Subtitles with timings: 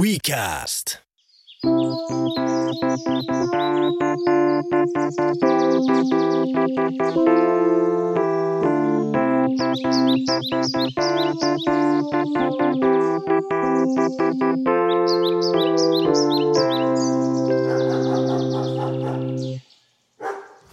[0.00, 0.98] WeCast.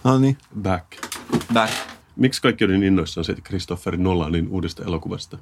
[0.04, 0.86] No niin, Back.
[1.52, 1.72] back.
[2.16, 5.38] Miksi kaikki on niin innoissaan siitä Christopher Nolanin uudesta elokuvasta?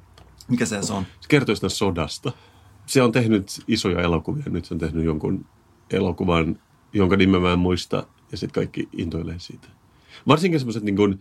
[0.47, 1.05] Mikä se on?
[1.21, 2.31] Se kertoo sitä sodasta.
[2.91, 4.43] Se on tehnyt isoja elokuvia.
[4.49, 5.45] Nyt se on tehnyt jonkun
[5.91, 6.59] elokuvan,
[6.93, 8.07] jonka nimen mä en muista.
[8.31, 9.67] Ja sitten kaikki intoilee siitä.
[10.27, 11.19] Varsinkin semmoiset niin kuin,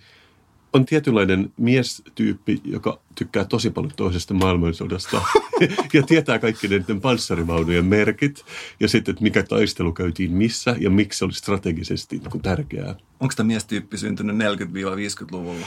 [0.73, 5.23] on tietynlainen miestyyppi, joka tykkää tosi paljon toisesta maailmansodasta
[5.93, 8.45] ja tietää kaikki niiden panssarivaunujen merkit
[8.81, 12.95] ja sitten, että mikä taistelu käytiin missä ja miksi se oli strategisesti niin tärkeää.
[13.21, 15.67] Onko tämä miestyyppi syntynyt 40-50-luvulla?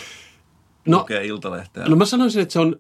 [0.88, 1.88] No, Lukee Iltalehteä.
[1.88, 2.76] No mä sanoisin, että se on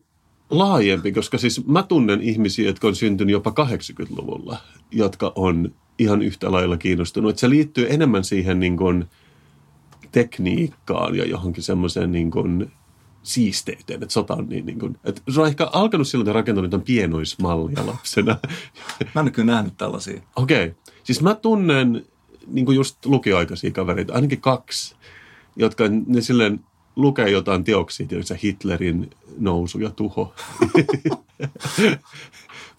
[0.57, 4.57] laajempi, koska siis mä tunnen ihmisiä, jotka on syntynyt jopa 80-luvulla,
[4.91, 7.29] jotka on ihan yhtä lailla kiinnostunut.
[7.29, 9.05] Että se liittyy enemmän siihen niin kuin
[10.11, 12.71] tekniikkaan ja johonkin semmoiseen niin kuin
[13.23, 16.85] siisteyteen, että sota on niin, niin kuin, että se on ehkä alkanut silloin, että rakentanut
[16.85, 18.37] pienoismallia lapsena.
[19.15, 20.21] Mä en kyllä nähnyt tällaisia.
[20.35, 20.75] Okei, okay.
[21.03, 22.05] siis mä tunnen
[22.47, 24.95] niin kuin just lukioaikaisia kavereita, ainakin kaksi,
[25.55, 26.59] jotka ne silleen
[26.95, 30.33] lukee jotain teoksia, tiedätkö, Hitlerin nousu ja tuho.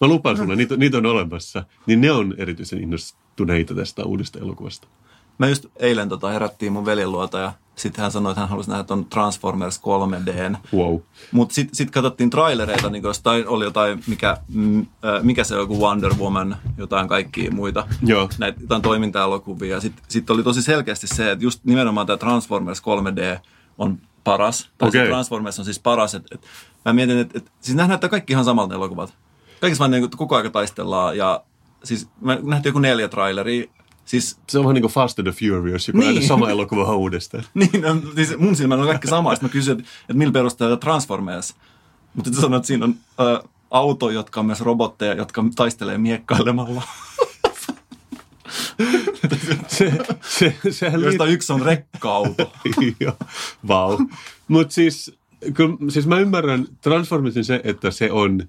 [0.01, 1.63] Mä lupaan sulle, niitä, niitä on olemassa.
[1.85, 4.87] Niin ne on erityisen innostuneita tästä uudesta elokuvasta.
[5.37, 8.69] Mä just eilen tota herättiin mun veljen luota ja sitten hän sanoi, että hän halusi
[8.69, 10.57] nähdä ton Transformers 3Dn.
[10.73, 10.99] Wow.
[11.31, 15.59] Mutta sitten sit katsottiin trailereita, niin jostain oli jotain, mikä, mm, äh, mikä se on,
[15.59, 17.87] joku Wonder Woman, jotain kaikkia muita.
[18.01, 18.29] Joo.
[18.37, 19.81] Näitä jotain toiminta-elokuvia.
[19.81, 23.39] Sitten sit oli tosi selkeästi se, että just nimenomaan tämä Transformers 3D
[23.77, 24.69] on paras.
[24.77, 25.01] Tai Okei.
[25.01, 26.15] se Transformers on siis paras.
[26.15, 26.41] Et, et,
[26.85, 29.13] mä mietin, että et, siis nämä näyttää kaikki ihan samalta elokuvat.
[29.61, 31.43] Kaikissa vaan niin, koko ajan taistellaan ja
[31.83, 33.65] siis mä nähtiin joku neljä traileria.
[34.05, 36.27] Siis Se on vähän niin kuin Fast and the Furious, joka Niin.
[36.27, 37.43] sama elokuva uudestaan.
[37.53, 39.35] Niin, no, siis mun silmällä on kaikki sama.
[39.35, 41.55] Sitten mä kysyin, että, että millä perusteella Transformers.
[42.13, 46.83] Mutta sitten sanoin, että siinä on ö, auto, jotka on myös robotteja, jotka taistelee miekkailemalla.
[49.67, 52.51] Se, se, sehän Joista yksi on rekka-auto.
[53.67, 53.97] Vau.
[54.47, 55.17] Mutta siis,
[55.53, 58.43] kyllä, siis mä ymmärrän Transformersin se, että se on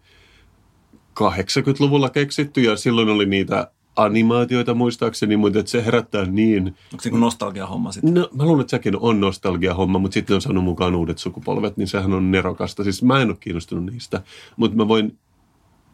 [1.20, 6.66] 80-luvulla keksitty ja silloin oli niitä animaatioita muistaakseni, mutta että se herättää niin...
[6.66, 8.14] Onko se niin nostalgia-homma sitten?
[8.14, 11.88] No, mä luulen, että sekin on nostalgia-homma, mutta sitten on saanut mukaan uudet sukupolvet, niin
[11.88, 12.84] sehän on nerokasta.
[12.84, 14.22] Siis mä en ole kiinnostunut niistä,
[14.56, 15.18] mutta mä voin...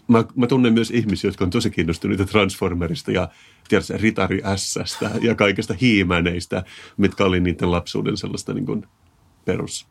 [0.08, 3.28] Mä, mä tunnen myös ihmisiä, jotka on tosi kiinnostuneita Transformerista ja
[3.68, 6.64] tiedätkö, Ritari Ässästä ja kaikista hiimäneistä,
[6.96, 8.86] mitkä oli niiden lapsuuden sellaista niin kuin
[9.44, 9.86] perus,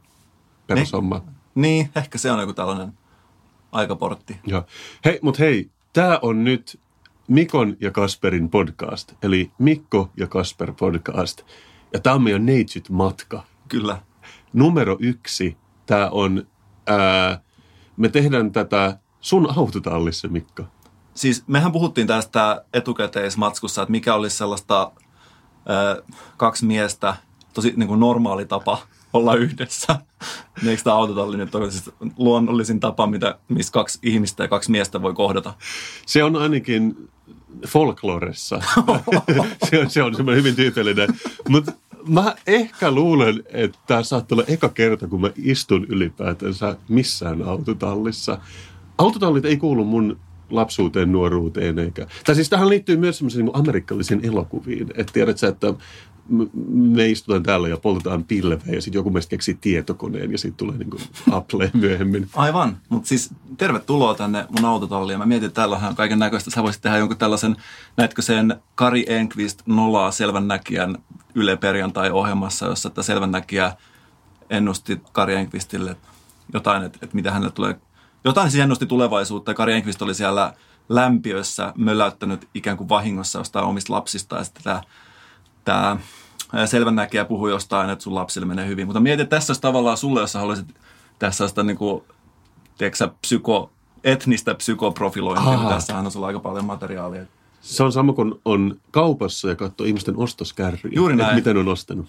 [0.67, 1.23] perushomma.
[1.55, 2.93] Niin, ehkä se on joku tällainen
[3.71, 4.39] aikaportti.
[4.47, 4.65] Joo.
[5.05, 6.79] Hei, mutta hei, tämä on nyt
[7.27, 11.41] Mikon ja Kasperin podcast, eli Mikko ja Kasper podcast.
[11.93, 13.43] Ja tämä on meidän neitsyt matka.
[13.67, 14.01] Kyllä.
[14.53, 16.47] Numero yksi, tämä on,
[16.87, 17.41] ää,
[17.97, 20.63] me tehdään tätä sun autotallissa, Mikko.
[21.13, 24.91] Siis mehän puhuttiin tästä etukäteismatskussa, että mikä olisi sellaista
[25.69, 26.03] ö,
[26.37, 27.15] kaksi miestä,
[27.53, 28.77] tosi niin kuin normaali tapa
[29.13, 29.99] olla yhdessä.
[30.61, 34.71] Niin Eikö tämä autotalli nyt ole siis luonnollisin tapa, mitä, missä kaksi ihmistä ja kaksi
[34.71, 35.53] miestä voi kohdata?
[36.05, 37.09] Se on ainakin
[37.67, 38.61] folkloressa.
[39.69, 41.09] se on, se on semmoinen hyvin tyypillinen.
[41.49, 41.71] Mutta
[42.07, 48.37] mä ehkä luulen, että tämä saattaa olla eka kerta, kun mä istun ylipäätänsä missään autotallissa.
[49.01, 50.19] Autotallit ei kuulu mun
[50.49, 52.07] lapsuuteen, nuoruuteen eikä...
[52.25, 54.87] Tai siis tähän liittyy myös semmoisiin niin amerikkalaisiin elokuviin.
[54.95, 55.73] Että tiedät sä, että
[56.67, 60.77] me istutaan täällä ja poltetaan pilveä ja sitten joku meistä keksii tietokoneen ja sitten tulee
[60.77, 61.01] niin kuin
[61.31, 62.27] Apple myöhemmin.
[62.35, 65.19] Aivan, mutta siis tervetuloa tänne mun autotalliin.
[65.19, 66.51] Mä mietin, että täällähän on kaiken näköistä.
[66.51, 67.55] Sä voisit tehdä jonkun tällaisen,
[67.97, 70.97] näetkö sen Kari Enqvist nolaa selvännäkijän
[71.35, 73.73] Yle perjantai-ohjelmassa, jossa että selvännäkijä
[74.49, 75.95] ennusti Kari Enqvistille
[76.53, 77.75] jotain, että, että mitä hänelle tulee.
[78.23, 80.53] Jotain ennusti tulevaisuutta ja Kari Enqvist oli siellä
[80.89, 84.81] lämpiössä möläyttänyt ikään kuin vahingossa jostain omista lapsista ja sitten tämä,
[85.65, 85.97] tämä
[86.65, 88.87] selvännäkijä puhui jostain, että sun lapsille menee hyvin.
[88.87, 90.67] Mutta mietin, että tässä olisi tavallaan sulle, jos haluaisit
[91.19, 92.03] tehdä sellaista niin kuin,
[92.77, 93.71] tiedätkö, sä, psyko,
[94.03, 95.63] etnistä psykoprofilointia, Aha.
[95.63, 97.25] niin tässähän on sulla aika paljon materiaalia.
[97.61, 100.95] Se on sama kuin on kaupassa ja katsoo ihmisten ostoskärryjä.
[100.95, 101.35] Juuri näin.
[101.35, 102.05] Miten on ostanut.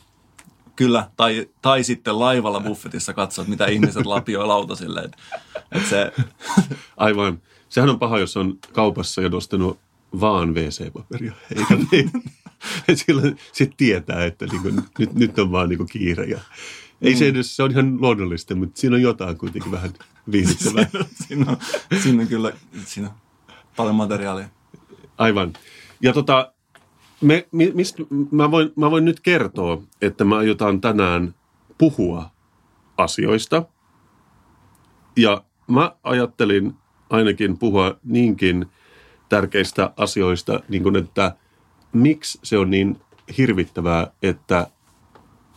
[0.83, 5.01] Kyllä, tai, tai sitten laivalla buffetissa katsot, mitä ihmiset lapioi lautasille.
[5.01, 5.17] Et,
[5.73, 6.13] et se,
[6.97, 7.43] Aivan.
[7.69, 9.79] Sehän on paha, jos on kaupassa ja ostanut
[10.21, 11.33] vaan WC-paperia.
[11.57, 12.11] Eikä niin.
[12.95, 14.69] Silloin sitten tietää, että niinku,
[14.99, 16.25] nyt, nyt on vaan niinku kiire.
[16.25, 16.41] Ja,
[17.03, 19.93] ei se edes, se on ihan luonnollista, mutta siinä on jotain kuitenkin vähän
[20.33, 20.87] viihdyttävää.
[21.29, 21.57] siinä, on,
[22.03, 22.53] siinä on kyllä
[22.85, 23.15] siinä on
[23.77, 24.49] Paljon materiaalia.
[25.19, 25.53] Aivan.
[26.01, 26.52] Ja tota,
[27.23, 27.97] me, mi, mist,
[28.31, 31.35] mä, voin, mä voin nyt kertoa, että me aiotaan tänään
[31.79, 32.31] puhua
[32.97, 33.63] asioista.
[35.17, 36.75] Ja mä ajattelin
[37.11, 38.67] ainakin puhua niinkin
[39.29, 41.37] tärkeistä asioista, niin kuin että
[41.93, 43.01] miksi se on niin
[43.39, 44.67] hirvittävää, että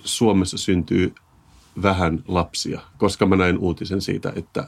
[0.03, 1.13] Suomessa syntyy
[1.81, 4.67] vähän lapsia, koska mä näin uutisen siitä, että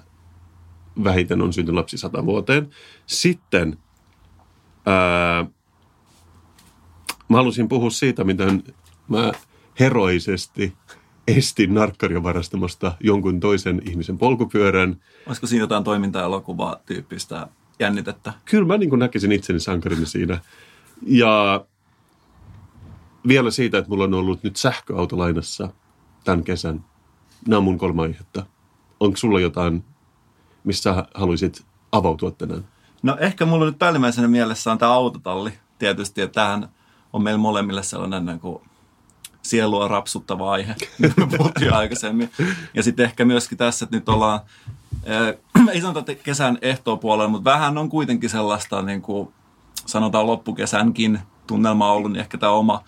[1.04, 2.70] vähiten on syntynyt lapsi sata vuoteen.
[3.06, 3.78] Sitten
[4.86, 5.46] ää,
[7.29, 8.63] mä halusin puhua siitä, miten
[9.07, 9.31] mä
[9.79, 10.74] heroisesti
[11.27, 15.01] estin narkkaria varastamasta jonkun toisen ihmisen polkupyörän.
[15.27, 17.47] Olisiko siinä jotain toiminta-elokuvaa tyyppistä
[17.79, 18.33] jännitettä?
[18.45, 20.39] Kyllä mä niin näkisin itseni sankarini siinä.
[21.01, 21.65] Ja
[23.27, 25.69] vielä siitä, että mulla on ollut nyt sähköauto lainassa
[26.24, 26.85] tämän kesän.
[27.47, 28.45] Nämä on mun kolme aihetta.
[29.00, 29.83] Onko sulla jotain,
[30.63, 32.68] missä haluaisit avautua tänään?
[33.03, 35.53] No ehkä mulla nyt päällimmäisenä mielessä on tämä autotalli.
[35.79, 36.69] Tietysti, että tämähän
[37.13, 38.62] on meillä molemmille sellainen niin kuin
[39.42, 40.75] sielua rapsuttava aihe,
[41.38, 42.31] puhuttiin aikaisemmin.
[42.74, 44.39] Ja sitten ehkä myöskin tässä, että nyt ollaan,
[45.09, 49.33] äh, ei sanota kesän ehtoopuolella, mutta vähän on kuitenkin sellaista, niin kuin
[49.86, 52.83] sanotaan loppukesänkin tunnelma ollut, niin ehkä tämä oma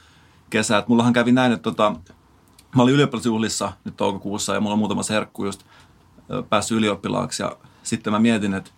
[0.49, 0.77] kesä.
[0.77, 1.95] Et mullahan kävi näin, että tota,
[2.75, 5.63] mä olin ylioppilasjuhlissa nyt toukokuussa ja mulla on muutama serkku just
[6.49, 8.71] päässyt ylioppilaaksi ja sitten mä mietin, että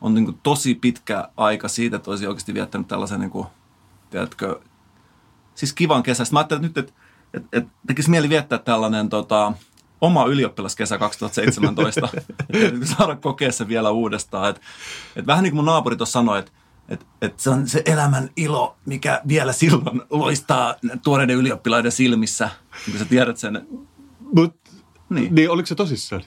[0.00, 3.46] on niin kuin tosi pitkä aika siitä, että olisi oikeasti viettänyt tällaisen, niin kuin,
[4.10, 4.60] tiedätkö,
[5.58, 6.24] siis kivan kesä.
[6.24, 7.00] Sitten mä ajattelin että nyt, että,
[7.34, 9.52] että, että tekisi mieli viettää tällainen tota,
[10.00, 12.08] oma ylioppilaskesä 2017,
[12.50, 14.50] että saada kokea se vielä uudestaan.
[14.50, 14.62] Että,
[15.16, 16.52] että vähän niin kuin mun naapuri tuossa sanoi, että
[16.88, 20.74] että et se on se elämän ilo, mikä vielä silloin loistaa
[21.04, 22.50] tuoreiden ylioppilaiden silmissä,
[22.84, 23.68] kun sä tiedät sen.
[24.34, 24.56] Mut,
[25.10, 25.34] niin.
[25.34, 26.22] niin, oliko se tosissaan?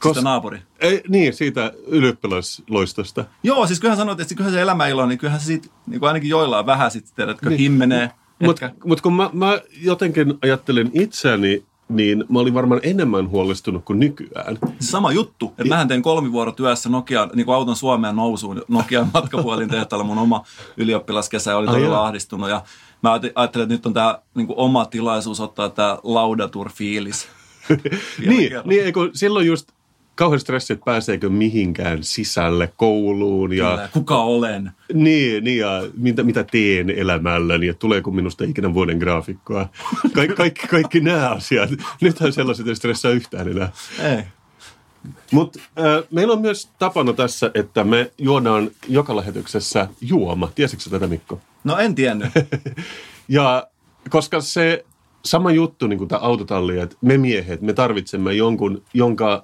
[0.00, 0.16] Kos...
[0.16, 0.62] Sitä naapuri.
[0.80, 3.24] Ei, niin, siitä ylioppilasloistosta.
[3.42, 6.30] Joo, siis kyllähän sanoit, että kyllähän se elämäilo, niin kyllähän se siitä, niin kuin ainakin
[6.30, 7.58] joillain vähän sitten, tiedätkö, niin.
[7.58, 8.10] himmenee.
[8.42, 14.00] Mutta mut kun mä, mä jotenkin ajattelen itseäni niin mä olin varmaan enemmän huolestunut kuin
[14.00, 14.58] nykyään.
[14.80, 20.04] Sama juttu, että mähän tein kolmivuorotyössä Nokia, niin kuin auton Suomeen nousuun Nokian matkapuolin tehtaalla
[20.04, 20.44] mun oma
[20.76, 22.62] ylioppilaskesä ja oli todella ah, ahdistunut ja
[23.02, 27.26] mä ajattelin, että nyt on tämä niin oma tilaisuus ottaa tämä laudatur-fiilis.
[28.28, 29.68] niin, niin kun silloin just
[30.22, 33.52] kauhean stressi, että pääseekö mihinkään sisälle kouluun.
[33.52, 34.70] Ja, Kyllä, kuka olen.
[34.94, 39.68] Niin, niin ja mitä, mitä teen elämälläni ja tuleeko minusta ikinä vuoden graafikkoa.
[40.14, 41.70] Kaik, kaikki, kaikki nämä asiat.
[42.00, 43.72] Nythän sellaiset ei stressaa yhtään enää.
[43.98, 44.22] Ei.
[45.32, 50.50] Mutta äh, meillä on myös tapana tässä, että me juodaan joka lähetyksessä juoma.
[50.54, 51.40] Tiesitkö tätä Mikko?
[51.64, 52.28] No en tiennyt.
[53.28, 53.66] ja
[54.10, 54.84] koska se
[55.24, 59.42] sama juttu niin kuin tämä autotalli, että me miehet, me tarvitsemme jonkun, jonka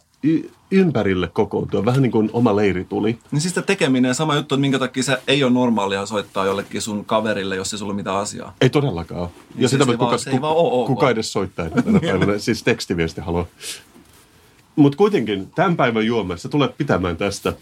[0.70, 3.18] ympärille kokoontua, vähän niin kuin oma leiri tuli.
[3.30, 7.04] Niin siis tekeminen, sama juttu, että minkä takia se ei ole normaalia soittaa jollekin sun
[7.04, 8.54] kaverille, jos ei sulla ole mitään asiaa.
[8.60, 9.28] Ei todellakaan ole.
[9.28, 10.86] Niin ja siis sitä, kuka, vaan, kuka, okay.
[10.86, 13.46] kuka edes soittaa tänä päivänä, siis tekstiviesti haluaa.
[14.76, 17.52] Mutta kuitenkin tämän päivän juoma, se tulee pitämään tästä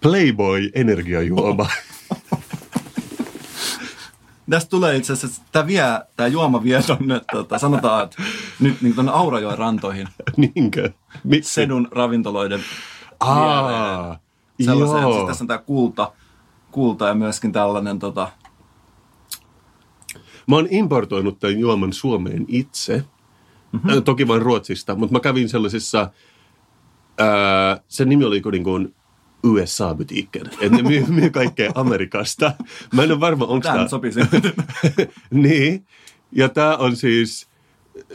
[0.00, 1.66] Playboy energiajuoma.
[4.52, 5.82] Tästä tulee itse asiassa, tämä, vie,
[6.16, 8.22] tämä juoma vie tonne, tota, sanotaan, että
[8.60, 10.08] nyt niin tuonne Aurajoen rantoihin.
[10.36, 10.90] Niinkö?
[11.24, 11.54] Miksi?
[11.54, 12.60] Sedun ravintoloiden
[13.20, 14.18] Aa,
[14.58, 15.12] joo.
[15.12, 16.12] Siis tässä on tämä kulta,
[16.70, 18.28] kulta ja myöskin tällainen tota...
[20.46, 23.04] Mä oon importoinut tämän juoman Suomeen itse.
[23.72, 24.02] Mm-hmm.
[24.02, 26.10] Toki vain Ruotsista, mutta mä kävin sellaisissa,
[27.18, 28.94] ää, sen nimi oli niin kuin
[29.46, 30.46] USA-butiikken.
[30.46, 32.52] Että ne myy, myy kaikkea Amerikasta.
[32.94, 33.88] Mä en ole varma, onko tämä...
[33.88, 34.10] sopii
[35.30, 35.86] niin.
[36.32, 37.48] Ja tämä on siis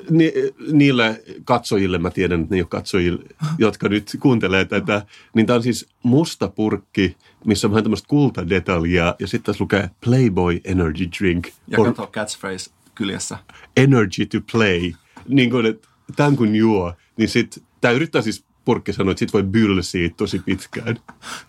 [0.09, 0.33] ni,
[0.71, 3.23] niille katsojille, mä tiedän, että ne ei ole katsojille,
[3.57, 5.05] jotka nyt kuuntelee tätä,
[5.35, 9.89] niin tämä on siis musta purkki, missä on vähän tämmöistä kultadetaljia, ja sitten tässä lukee
[10.05, 11.47] Playboy Energy Drink.
[11.67, 13.37] Ja or, kato catchphrase kyljessä.
[13.77, 14.91] Energy to play.
[15.27, 19.33] Niin kuin, että tämän kun juo, niin sitten tämä yrittää siis purkki sanoi, että sit
[19.33, 20.99] voi bylsiä tosi pitkään.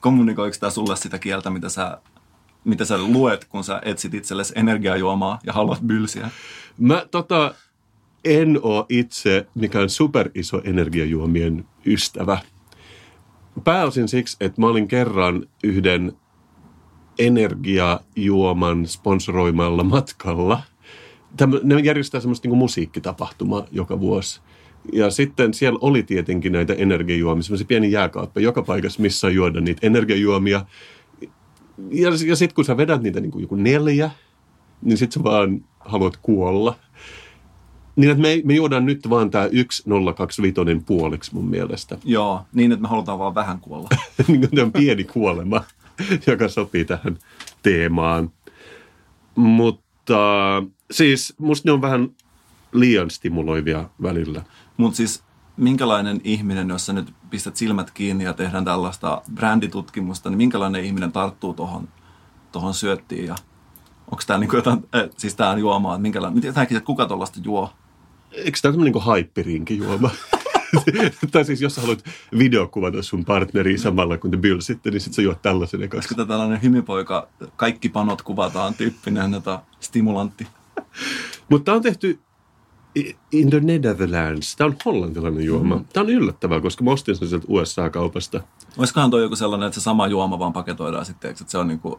[0.01, 1.99] Kommunikoiko tämä sulle sitä kieltä, mitä sä,
[2.65, 6.31] mitä sä luet, kun sä etsit itsellesi energiajuomaa ja haluat bylsiä?
[6.79, 7.55] Mä tota,
[8.25, 12.39] en ole itse mikään superiso energiajuomien ystävä.
[13.65, 16.13] Pääosin siksi, että mä olin kerran yhden
[17.19, 20.63] energiajuoman sponsoroimalla matkalla.
[21.37, 24.41] Tämä, ne järjestää semmoista niin musiikkitapahtumaa joka vuosi.
[24.93, 29.87] Ja sitten siellä oli tietenkin näitä energiajuomia, semmoisia pieni jääkaappa joka paikassa, missä juoda niitä
[29.87, 30.65] energiajuomia.
[31.91, 34.11] Ja, ja sitten kun sä vedät niitä niin kuin joku neljä,
[34.83, 36.77] niin sitten sä vaan haluat kuolla.
[37.97, 41.99] Niin, että me, me juodaan nyt vaan tämä 1025 puoliksi mun mielestä.
[42.05, 43.89] Joo, niin että me halutaan vaan vähän kuolla.
[44.29, 45.65] niin kuin on pieni kuolema.
[46.27, 47.19] joka sopii tähän
[47.63, 48.33] teemaan.
[49.35, 50.19] Mutta
[50.91, 52.11] siis musta ne on vähän
[52.73, 54.43] liian stimuloivia välillä.
[54.79, 55.23] Mutta siis
[55.57, 61.13] minkälainen ihminen, jos sä nyt pistät silmät kiinni ja tehdään tällaista bränditutkimusta, niin minkälainen ihminen
[61.13, 61.89] tarttuu tuohon
[62.53, 63.35] tohon syöttiin ja
[64.11, 67.73] onko tämä niinku jotain, äh, siis tämä juomaa, että minkälainen, että kuka tuollaista juo?
[68.33, 70.11] Eikö tämä ole niin haippiriinkin juoma?
[71.33, 72.05] tai siis jos sä haluat
[72.39, 75.97] videokuvata sun partneri samalla kun te bylsitte, niin sit sä juot tällaisen ekas.
[75.97, 80.47] Olisiko tämä tällainen hymypoika, kaikki panot kuvataan tyyppinen jota stimulantti?
[81.49, 82.21] Mutta tämä on tehty
[83.33, 84.57] in the Netherlands.
[84.57, 85.77] Tämä on hollantilainen juoma.
[85.77, 85.85] Mm.
[85.93, 88.41] Tämä on yllättävää, koska mä ostin sen sieltä USA-kaupasta.
[88.79, 91.81] Olisikohan tuo joku sellainen, että se sama juoma vaan paketoidaan sitten, että se on niin
[91.81, 91.95] kuin...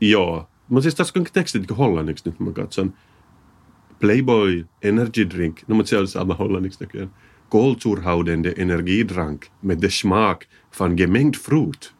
[0.00, 0.48] Joo.
[0.68, 2.94] Mutta siis tässä on tekstit niin hollanniksi nyt, mä katson.
[4.00, 5.60] Playboy Energy Drink.
[5.68, 7.10] No, mutta se on sama hollanniksi näköjään.
[7.48, 10.44] Koolzuurhoudende energiedrank med de smaak
[10.80, 11.94] van gemengd fruit.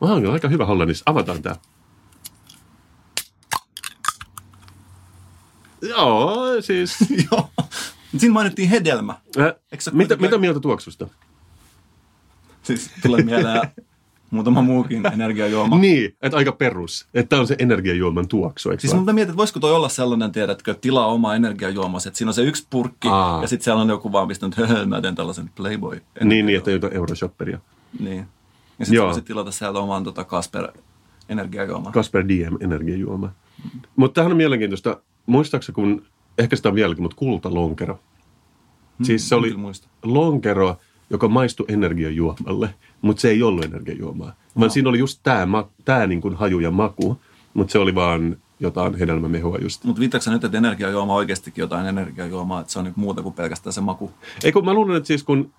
[0.00, 1.02] on aika hyvä hollannissa.
[1.06, 1.56] Avataan tämä.
[5.88, 6.96] Joo, siis...
[7.30, 7.50] Joo.
[8.16, 9.14] Siinä mainittiin hedelmä.
[9.38, 9.54] Äh,
[9.92, 11.08] mitä, mitä mieltä tuoksusta?
[12.62, 13.60] Siis tulee mieleen
[14.30, 15.78] muutama muukin energiajuoma.
[15.86, 17.06] niin, että aika perus.
[17.14, 20.74] Että on se energiajuoman tuoksu, eikö Siis mä mietin, että voisiko toi olla sellainen, tiedätkö,
[20.74, 23.42] tilaa oma energiajuomas, että siinä on se yksi purkki Aa.
[23.42, 26.02] ja sitten siellä on joku vaan pistänyt, että mä teen tällaisen Playboy.
[26.24, 27.58] Niin, niin, että jotain euroshopperia.
[28.00, 28.26] Niin.
[28.78, 30.68] Ja sitten voisit tilata sieltä oman tota Kasper
[31.28, 31.92] energiajuoman.
[31.92, 33.26] Kasper DM energiajuoma.
[33.26, 33.80] Mm.
[33.96, 35.00] Mutta tämähän on mielenkiintoista.
[35.26, 36.06] Muistaakseni, kun,
[36.38, 37.94] ehkä sitä on vieläkin, mutta kultalonkero.
[38.98, 39.54] Hmm, siis se oli
[40.02, 40.76] lonkero,
[41.10, 44.28] joka maistui energiajuomalle, mutta se ei ollut energiajuomaa.
[44.28, 44.60] No.
[44.60, 47.20] Vaan siinä oli just tämä tää niin haju ja maku,
[47.54, 49.84] mutta se oli vaan jotain hedelmämehua just.
[49.84, 53.34] Mutta viittaako nyt, että energiajuoma on oikeastikin jotain energiajuomaa, että se on niin muuta kuin
[53.34, 54.10] pelkästään se maku?
[54.44, 55.50] Ei kun mä luulen, että siis kun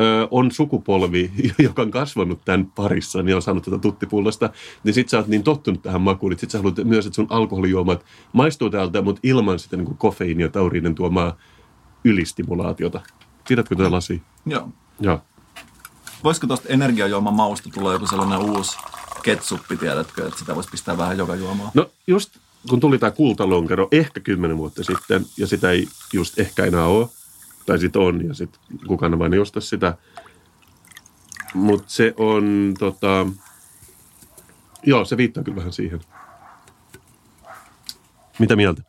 [0.00, 4.50] ö, on sukupolvi, joka on kasvanut tämän parissa, niin on saanut tätä tuttipullosta,
[4.84, 7.26] niin sit sä oot niin tottunut tähän makuun, että sit sä haluat myös, että sun
[7.30, 11.36] alkoholijuomat maistuu täältä, mutta ilman sitä niin kofeiini ja tauriinin tuomaa
[12.04, 13.00] ylistimulaatiota.
[13.46, 14.22] Tiedätkö tätä lasi?
[14.46, 14.68] Joo.
[15.00, 15.20] Joo.
[16.24, 18.78] Voisiko tuosta energiajuoman mausta tulla joku sellainen uusi
[19.22, 21.70] ketsuppi, tiedätkö, että sitä voisi pistää vähän joka juomaan?
[21.74, 22.38] No just
[22.68, 27.08] kun tuli tämä kultalonkero ehkä kymmenen vuotta sitten, ja sitä ei just ehkä enää ole,
[27.66, 29.96] tai sitten on, ja sitten kukaan vain ei osta sitä.
[31.54, 33.26] Mutta se on, tota,
[34.82, 36.00] joo, se viittaa kyllä vähän siihen.
[38.38, 38.82] Mitä mieltä?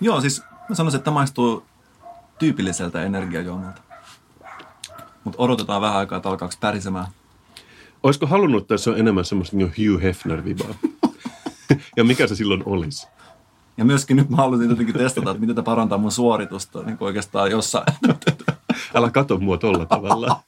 [0.00, 1.66] Joo, siis mä sanoisin, että maistuu
[2.38, 3.82] tyypilliseltä energiajuomalta.
[5.24, 7.06] Mutta odotetaan vähän aikaa, että alkaako pärisemään.
[8.02, 10.74] Olisiko halunnut, että se on enemmän semmoista niin Hugh Hefner-vibaa?
[11.96, 13.06] ja mikä se silloin olisi?
[13.80, 17.50] Ja myöskin nyt mä haluaisin jotenkin testata, että miten tämä parantaa mun suoritusta niin oikeastaan
[17.50, 17.86] jossain.
[18.94, 20.40] Älä kato mua tolla tavalla.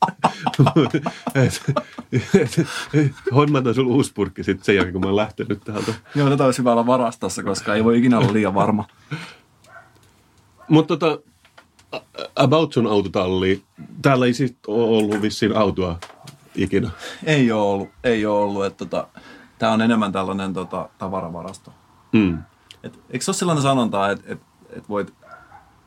[3.35, 5.95] Hommataan sulla uusi purkki sitten sen jälkeen, kun mä oon lähtenyt täältä.
[6.15, 8.85] Joo, tätä olisi hyvä olla varastossa, koska ei voi ikinä olla liian varma.
[10.69, 11.19] Mutta tota,
[12.37, 13.63] about sun autotalli,
[14.03, 15.99] täällä ei siis ole ollut vissiin autoa
[16.55, 16.91] ikinä.
[17.25, 18.65] Ei ole ollut, ei ole ollut.
[18.65, 19.09] Että tota,
[19.59, 21.73] tämä on enemmän tällainen tota, tavaravarasto.
[22.13, 22.39] Mm.
[22.83, 25.15] Et, eikö se ole sellainen sanonta, että et, et voit,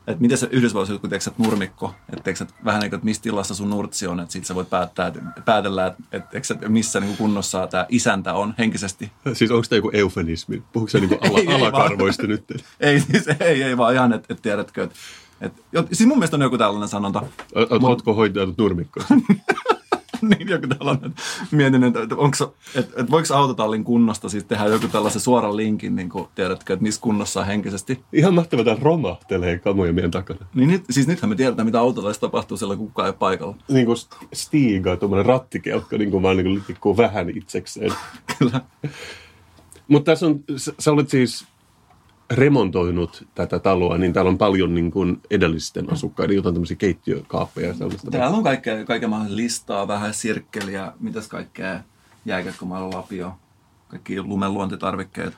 [0.06, 3.54] että miten se Yhdysvalloissa kun teksät nurmikko, että et vähän niin kuin, että mistä tilassa
[3.54, 7.16] sun nurtsi on, että sitten sä voit päättää, että, päätellä, että et, et, missä niin
[7.16, 9.12] kunnossa tämä isäntä on henkisesti.
[9.32, 10.62] Siis onko tämä joku eufemismi?
[10.72, 12.44] Puhuuko se niin ala, ei, alakarvoista ei, nyt?
[12.80, 14.96] ei, siis, ei, ei vaan ihan, että et tiedätkö, että
[15.40, 15.52] et,
[15.92, 17.22] siis mun mielestä on joku tällainen sanonta.
[17.54, 19.04] Oletko hoitanut nurmikkoa?
[20.38, 21.14] niin joku tällainen.
[21.50, 26.08] Mietin, että, onko, että, että voiko autotallin kunnosta siis tehdä joku tällaisen suoran linkin, niin
[26.08, 28.00] kuin tiedätkö, että missä kunnossa on henkisesti.
[28.12, 30.46] Ihan mahtavaa, että romahtelee kamoja meidän takana.
[30.54, 33.56] Niin nyt, siis nythän me tiedetään, mitä autotallissa tapahtuu silloin, kun kukaan ei paikalla.
[33.68, 33.96] Niin kuin
[34.32, 37.92] stiiga, tuommoinen rattikelkka, niin kuin vaan niin kuin vähän itsekseen.
[38.38, 38.60] Kyllä.
[39.88, 40.44] Mutta tässä on,
[40.78, 41.46] sä olet siis
[42.30, 47.74] remontoinut tätä taloa, niin täällä on paljon niin kuin edellisten asukkaiden jotain tämmöisiä keittiökaappeja.
[47.74, 48.10] Sellaista.
[48.10, 51.80] Täällä on kaikkea, kaiken mahdollista listaa, vähän sirkkeliä, mitäs kaikkea,
[52.24, 53.32] jääkäkkömailla lapio,
[53.88, 55.34] kaikki lumenluontitarvikkeet.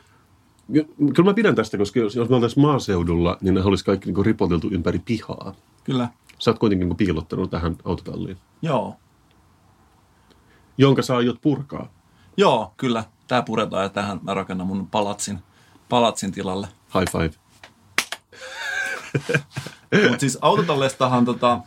[1.14, 4.26] Kyllä mä pidän tästä, koska jos, jos me oltaisiin maaseudulla, niin ne olisi kaikki niin
[4.26, 5.54] ripoteltu ympäri pihaa.
[5.84, 6.08] Kyllä.
[6.38, 8.36] Sä oot kuitenkin niin piilottanut tähän autotalliin.
[8.62, 8.96] Joo.
[10.78, 11.92] Jonka sä aiot purkaa.
[12.36, 13.04] Joo, kyllä.
[13.26, 15.38] Tämä puretaan ja tähän mä rakennan mun palatsin
[15.88, 16.68] palatsin tilalle.
[16.94, 17.30] High five.
[20.08, 21.60] Mutta siis autotallestahan tota,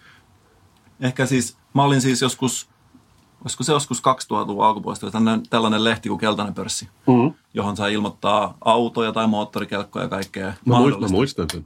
[1.02, 2.70] ehkä siis, mä olin siis joskus,
[3.42, 7.34] olisiko se joskus 2000-luvun alkupuolesta, tällainen, tällainen lehti kuin Keltainen pörssi, mm-hmm.
[7.54, 11.02] johon saa ilmoittaa autoja tai moottorikelkkoja ja kaikkea mä mahdollista.
[11.02, 11.66] Mä muistan sen.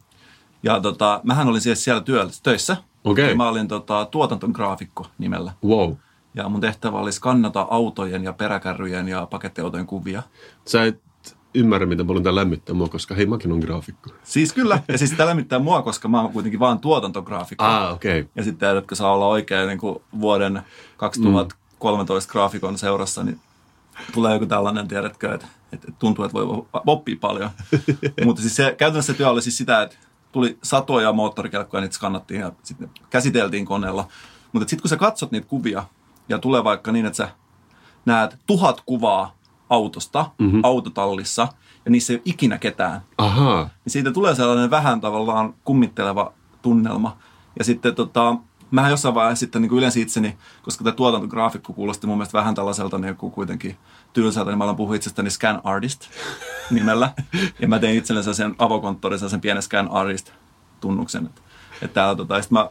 [0.63, 2.77] Ja tota, mähän olin siis siellä työllä, töissä.
[3.03, 3.35] Okay.
[3.35, 5.53] mä olin tota, tuotanton graafikko nimellä.
[5.65, 5.93] Wow.
[6.35, 10.23] Ja mun tehtävä oli skannata autojen ja peräkärryjen ja pakettiautojen kuvia.
[10.65, 11.04] Sä et
[11.55, 14.09] ymmärrä, miten paljon tämä lämmittää mua, koska hei, mäkin on graafikko.
[14.23, 17.63] Siis kyllä, ja siis tämä lämmittää mua, koska mä oon kuitenkin vaan tuotantograafikko.
[17.65, 18.19] Ah, okei.
[18.19, 18.31] Okay.
[18.35, 20.61] Ja sitten jotka saa olla oikein niin kuin vuoden
[20.97, 23.39] 2013 graafikon seurassa, niin
[24.13, 27.49] tulee joku tällainen, tiedätkö, että, että tuntuu, että voi oppia paljon.
[28.25, 29.95] Mutta siis se, käytännössä se työ oli siis sitä, että
[30.31, 34.07] tuli satoja moottorikelkkoja, niitä skannattiin ja sitten käsiteltiin koneella.
[34.51, 35.83] Mutta sitten kun sä katsot niitä kuvia
[36.29, 37.29] ja tulee vaikka niin, että sä
[38.05, 39.35] näet tuhat kuvaa
[39.69, 40.59] autosta mm-hmm.
[40.63, 41.47] autotallissa
[41.85, 43.01] ja niissä ei ole ikinä ketään.
[43.17, 43.63] Ahaa.
[43.63, 47.17] Niin siitä tulee sellainen vähän tavallaan kummitteleva tunnelma.
[47.59, 48.35] Ja sitten tota,
[48.71, 52.97] mä jossain vaiheessa sitten niin yleensä itseni, koska tämä tuotantograafikko kuulosti mun mielestä vähän tällaiselta
[52.97, 53.77] niin kuin kuitenkin
[54.13, 56.01] tylsältä, niin mä aloin puhua itsestäni Scan Artist
[56.71, 57.11] nimellä.
[57.59, 60.31] Ja mä tein itselleni sen avokonttorissa sen pienen Scan Artist
[60.81, 61.25] tunnuksen.
[61.25, 61.41] Että,
[61.81, 62.69] että täällä, tota, mä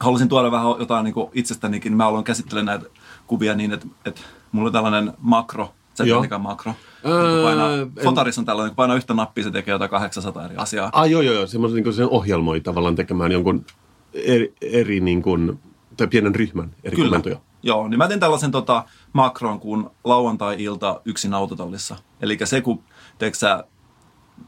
[0.00, 2.86] halusin tuoda vähän jotain niin itsestänikin, niin mä aloin käsittele näitä
[3.26, 4.20] kuvia niin, että, että
[4.52, 5.74] mulla on tällainen makro,
[6.04, 6.74] se ei mikään makro.
[7.06, 7.92] Öö, painaa, en...
[8.04, 10.90] Fotarissa on tällainen, kun painaa yhtä nappia, se tekee jotain 800 eri asiaa.
[10.92, 11.46] Ah, joo, joo, joo.
[11.46, 13.66] Semmoisen niin sen ohjelmoi tavallaan tekemään jonkun
[14.14, 15.58] eri, eri niin kuin,
[15.96, 17.08] tai pienen ryhmän eri Kyllä.
[17.08, 17.40] komentoja.
[17.62, 21.96] Joo, niin mä tein tällaisen tota, makron kuin lauantai-ilta yksin autotallissa.
[22.20, 22.82] Eli se, kun
[23.18, 23.64] teetkö sä,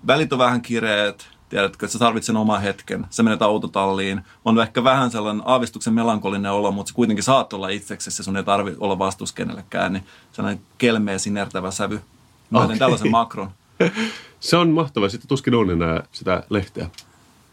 [0.07, 4.85] välit on vähän kireet, tiedätkö, että sä tarvitset oman hetken, sä menet autotalliin, on ehkä
[4.85, 8.81] vähän sellainen aavistuksen melankolinen olo, mutta se kuitenkin saat olla itseksi, ja sun ei tarvitse
[8.81, 12.01] olla vastuus kenellekään, niin sellainen kelmeä sinertävä sävy.
[12.51, 12.79] Mä okay.
[12.79, 13.51] tällaisen makron.
[14.41, 16.91] se on mahtavaa, sitten tuskin on enää sitä lehteä.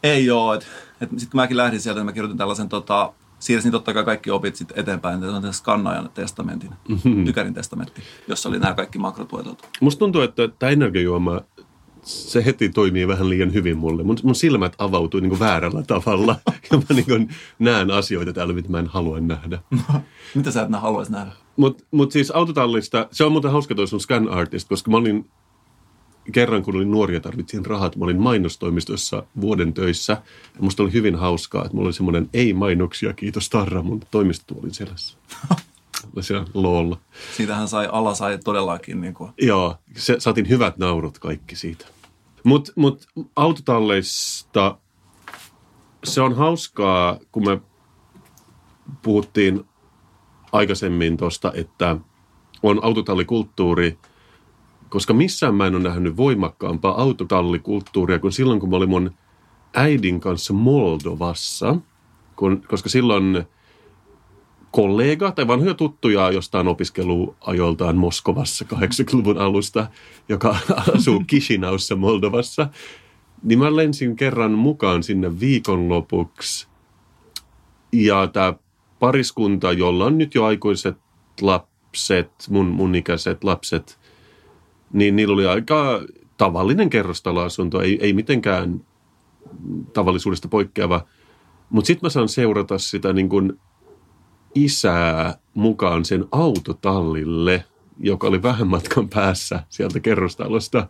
[0.04, 0.68] Ei ole, että
[1.02, 4.32] et, sitten kun mäkin lähdin sieltä, niin mä kirjoitin tällaisen tota, siirsin totta kai kaikki
[4.32, 5.20] opit sitten eteenpäin.
[5.20, 7.26] Se on skannaajan testamentin, mm-hmm.
[7.26, 9.30] tykärin testamentti, jossa oli nämä kaikki makrot
[9.82, 11.42] Musta tuntuu, että tämä energiajuoma
[12.08, 14.04] se heti toimii vähän liian hyvin mulle.
[14.04, 16.36] Mun, mun silmät avautuu niin kuin väärällä tavalla
[16.72, 19.60] ja mä niin kuin näen asioita täällä, mitä mä en halua nähdä.
[20.36, 21.32] mitä sä et haluaisi nähdä?
[21.56, 25.30] Mutta mut siis autotallista, se on muuten hauska toi sun Scan Artist, koska mä olin
[26.32, 30.14] kerran, kun olin nuori ja tarvitsin rahat, mä olin mainostoimistossa vuoden töissä.
[30.56, 35.18] Ja musta oli hyvin hauskaa, että mulla oli semmoinen ei-mainoksia, kiitos Tarra, mun toimistotuolin selässä.
[36.22, 36.98] siellä loolla.
[37.38, 39.02] Siitähän sai, ala sai todellakin.
[39.02, 39.32] Niin kuin.
[39.42, 41.86] Joo, se, saatiin hyvät naurut kaikki siitä.
[42.44, 44.78] Mutta mut autotalleista
[46.04, 47.62] se on hauskaa, kun me
[49.02, 49.66] puhuttiin
[50.52, 51.98] aikaisemmin tuosta, että
[52.64, 54.00] on autotallikulttuuri,
[54.90, 59.12] koska missään mä en ole nähnyt voimakkaampaa autotallikulttuuria kuin silloin, kun mä olin mun
[59.74, 61.76] äidin kanssa Moldovassa,
[62.36, 63.48] kun, koska silloin
[64.78, 69.88] kollega tai vanhoja tuttuja jostain opiskeluajoltaan Moskovassa 80-luvun alusta,
[70.30, 70.56] joka
[70.96, 72.70] asuu Kishinaussa Moldovassa,
[73.44, 76.68] niin mä lensin kerran mukaan sinne viikonlopuksi.
[77.92, 78.54] Ja tämä
[79.00, 80.98] pariskunta, jolla on nyt jo aikuiset
[81.42, 84.00] lapset, mun, mun ikäiset lapset,
[84.94, 86.02] niin niillä oli aika
[86.38, 88.86] tavallinen kerrostaloasunto, ei, ei mitenkään
[89.94, 91.06] tavallisuudesta poikkeava.
[91.70, 93.60] Mutta sitten mä saan seurata sitä niin kun
[94.56, 97.64] isää mukaan sen autotallille,
[98.00, 100.88] joka oli vähän matkan päässä sieltä kerrostalosta.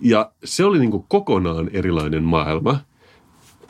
[0.00, 2.80] Ja se oli niin kuin kokonaan erilainen maailma,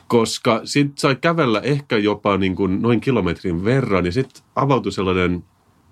[0.07, 5.43] koska sitten sai kävellä ehkä jopa niin kuin noin kilometrin verran ja sitten avautui sellainen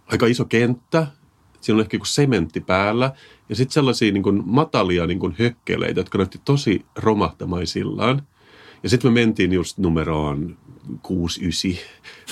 [0.07, 1.07] aika iso kenttä.
[1.61, 3.11] Siinä oli ehkä joku sementti päällä
[3.49, 8.21] ja sitten sellaisia niin kuin matalia niin kuin hökkeleitä, jotka näytti tosi romahtamaisillaan.
[8.83, 10.57] Ja sitten me mentiin just numeroon
[11.01, 11.85] 69,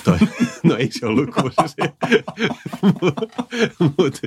[0.03, 0.19] tai
[0.63, 1.97] no ei se ollut 69,
[3.97, 4.19] mutta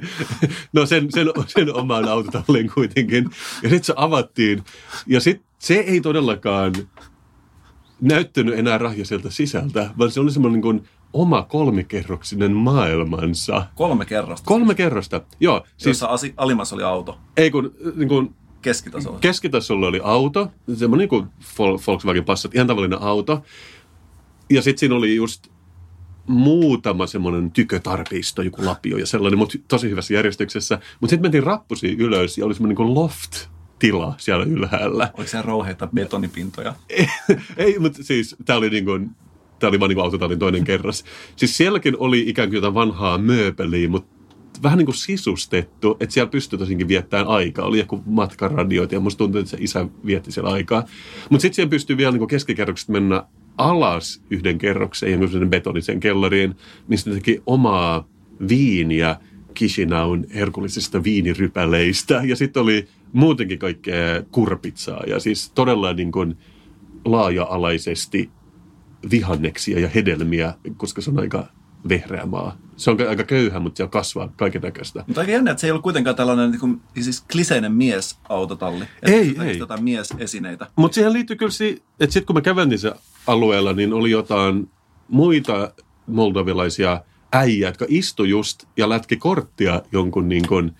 [0.72, 3.30] no sen, sen, sen oman autotallin kuitenkin.
[3.62, 4.64] Ja sitten se avattiin,
[5.06, 6.72] ja sitten se ei todellakaan
[8.00, 13.66] näyttänyt enää rahjaselta sisältä, vaan se oli semmoinen niin kuin oma kolmikerroksinen maailmansa.
[13.74, 14.46] Kolme kerrosta?
[14.46, 15.66] Kolme kerrosta, joo.
[15.76, 17.18] Siis, Jossa alimmassa oli auto?
[17.36, 19.18] Ei kun, niin kuin Keskitasolla?
[19.18, 21.26] Keskitasolla oli auto, semmoinen niin kuin
[21.86, 23.42] Volkswagen Passat, ihan tavallinen auto.
[24.54, 25.48] Ja sitten siinä oli just
[26.26, 30.78] muutama semmoinen tykötarpisto, joku lapio ja sellainen, mutta tosi hyvässä järjestyksessä.
[31.00, 33.46] Mutta sitten mentiin rappusi ylös ja oli semmoinen niin loft
[33.78, 35.10] tila siellä ylhäällä.
[35.16, 36.74] Oliko se rouheita betonipintoja?
[36.88, 37.06] ei,
[37.56, 39.10] ei mutta siis tämä oli niin kuin,
[39.58, 41.04] tämä oli vaan niin autotallin toinen kerras.
[41.36, 44.22] Siis sielläkin oli ikään kuin jotain vanhaa mööpeliä, mutta
[44.62, 47.66] vähän niin kuin sisustettu, että siellä pystyy tosinkin viettämään aikaa.
[47.66, 50.84] Oli joku matkaradioita ja musta tuntuu, että se isä vietti siellä aikaa.
[51.30, 53.24] Mutta sitten siellä pystyy vielä niin keskikerroksesta mennä
[53.58, 56.54] alas yhden kerroksen, ja betonisen kellariin,
[56.88, 58.08] mistä teki omaa
[58.48, 59.16] viiniä
[59.54, 62.22] Kishinaun herkullisista viinirypäleistä.
[62.24, 66.36] Ja sitten oli muutenkin kaikkea kurpitsaa ja siis todella niin kuin
[67.04, 68.30] laaja-alaisesti
[69.10, 71.46] vihanneksia ja hedelmiä, koska se on aika
[71.88, 72.56] vehreä maa.
[72.76, 75.04] Se on aika köyhä, mutta siellä kasvaa kaiken näköistä.
[75.06, 78.84] Mutta aika jännä, että se ei ollut kuitenkaan tällainen niin kuin, siis kliseinen mies-autotalli.
[79.02, 79.58] Ei, Että ei.
[79.58, 80.66] Jotain mies-esineitä.
[80.76, 82.92] Mutta siihen liittyy kyllä si, että sitten kun mä kävelin se
[83.26, 84.70] alueella, niin oli jotain
[85.08, 85.72] muita
[86.06, 87.00] moldovilaisia
[87.32, 90.72] äijä, jotka istu just ja lätki korttia jonkun niin kuin,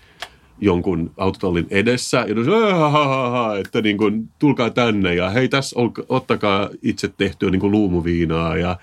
[0.60, 2.24] jonkun autotallin edessä.
[2.28, 5.76] Ja ne sanoi, että niin kuin, tulkaa tänne ja hei tässä
[6.08, 8.56] ottakaa itse tehtyä niin kuin luumuviinaa.
[8.56, 8.76] Ja,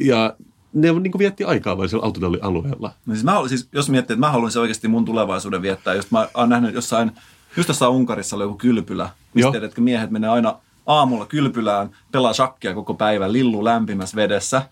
[0.00, 0.36] ja
[0.76, 2.90] ne niin kuin vietti aikaa vain siellä autotallin alueella.
[3.06, 6.28] No siis, mä, siis jos miettii, että mä haluaisin oikeasti mun tulevaisuuden viettää, just mä
[6.34, 7.12] oon nähnyt jossain,
[7.56, 12.74] just jossain Unkarissa oli joku kylpylä, mistä tiedätkö, miehet menee aina aamulla kylpylään, pelaa shakkia
[12.74, 14.62] koko päivän, lillu lämpimässä vedessä,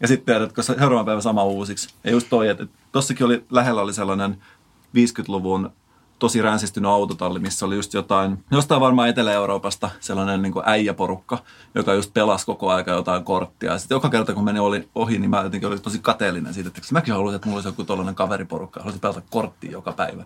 [0.00, 1.88] ja sitten tiedätkö, se seuraavan päivän sama uusiksi.
[2.04, 4.36] Ja just toi, että, että tossakin oli, lähellä oli sellainen
[4.96, 5.70] 50-luvun
[6.18, 11.38] tosi ränsistynyt autotalli, missä oli just jotain, jostain varmaan Etelä-Euroopasta sellainen niin äijäporukka,
[11.74, 13.72] joka just pelasi koko aika jotain korttia.
[13.72, 16.68] Ja sitten joka kerta, kun meni oli ohi, niin mä jotenkin olin tosi kateellinen siitä,
[16.68, 18.80] että mäkin haluaisin, että mulla olisi joku tollainen kaveriporukka.
[18.80, 20.24] Haluaisin pelata korttia joka päivä.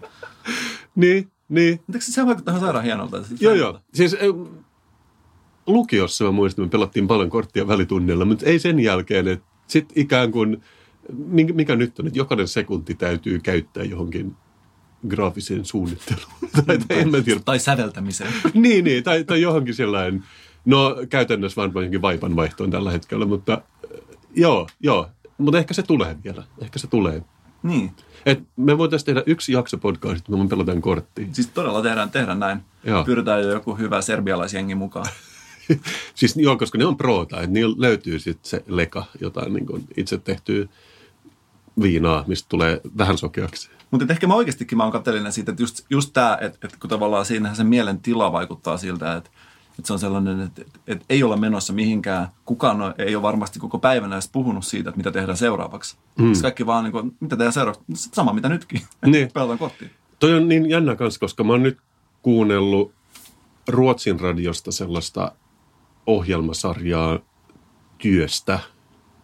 [0.95, 1.81] Niin, niin.
[1.93, 3.17] Eikö se vaikuttaa ihan sairaan hienolta?
[3.41, 3.79] Joo, joo.
[3.95, 4.17] Siis
[5.67, 10.33] lukiossa mä muistan, me pelattiin paljon korttia välitunnilla, mutta ei sen jälkeen, että sitten ikään
[10.33, 10.63] kuin,
[11.55, 14.37] mikä nyt on, että jokainen sekunti täytyy käyttää johonkin
[15.09, 16.51] graafiseen suunnitteluun.
[16.67, 17.41] tai, tai en mä tiedä.
[17.45, 18.33] Tai säveltämiseen.
[18.55, 20.25] niin, niin, tai, tai johonkin sellainen,
[20.65, 23.63] no käytännössä varmaan johonkin vaipan vaihtoon tällä hetkellä, mutta
[23.95, 24.01] eh,
[24.35, 25.09] joo, joo.
[25.39, 27.23] Mutta ehkä se tulee vielä, ehkä se tulee.
[27.63, 27.91] niin.
[28.27, 31.27] Et me voitaisiin tehdä yksi jakso podcast, me pelataan korttia.
[31.33, 32.61] Siis todella tehdään, tehdään näin.
[32.85, 33.05] Joo.
[33.05, 35.07] Pyritään jo joku hyvä serbialaisjengi mukaan.
[36.15, 40.19] Siis joo, koska ne on proota, että niillä löytyy sitten se leka, jotain niin itse
[40.19, 40.67] tehtyä
[41.83, 43.71] viinaa, mistä tulee vähän sokeaksi.
[43.93, 46.91] Mutta ehkä mä oikeastikin mä oon kateellinen siitä, että just, just tämä, että, että kun
[46.91, 49.31] tavallaan siinähän se mielen tila vaikuttaa siltä, että,
[49.79, 52.29] että se on sellainen, että, että, että ei olla menossa mihinkään.
[52.45, 55.97] Kukaan ei ole varmasti koko päivänä edes puhunut siitä, että mitä tehdään seuraavaksi.
[56.19, 56.33] Mm.
[56.43, 57.85] Kaikki vaan niin kuin, mitä tehdään seuraavaksi?
[57.95, 58.81] Sama mitä nytkin.
[59.07, 59.33] Niin.
[59.35, 59.89] Pelataan korttia.
[60.19, 61.79] Toi on niin jännä kanssa, koska mä oon nyt
[62.23, 62.93] kuunnellut
[63.69, 65.33] Ruotsin radiosta sellaista
[66.07, 67.19] ohjelmasarjaa
[67.99, 68.59] työstä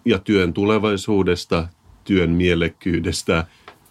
[0.05, 1.69] ja työn tulevaisuudesta,
[2.05, 3.47] työn mielekkyydestä,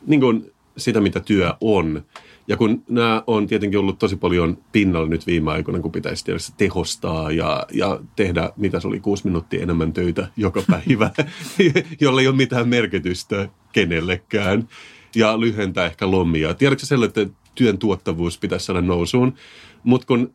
[0.08, 2.06] niin kuin sitä, mitä työ on.
[2.48, 6.54] Ja kun nämä on tietenkin ollut tosi paljon pinnalla nyt viime aikoina, kun pitäisi tietysti
[6.58, 11.12] tehostaa ja, ja tehdä, mitä se oli, kuusi minuuttia enemmän töitä joka päivä,
[12.02, 14.68] jolla ei ole mitään merkitystä kenellekään,
[15.16, 16.54] ja lyhentää ehkä lomia.
[16.54, 19.34] Tiedätkö sellainen, että työn tuottavuus pitäisi saada nousuun,
[19.84, 20.34] mutta kun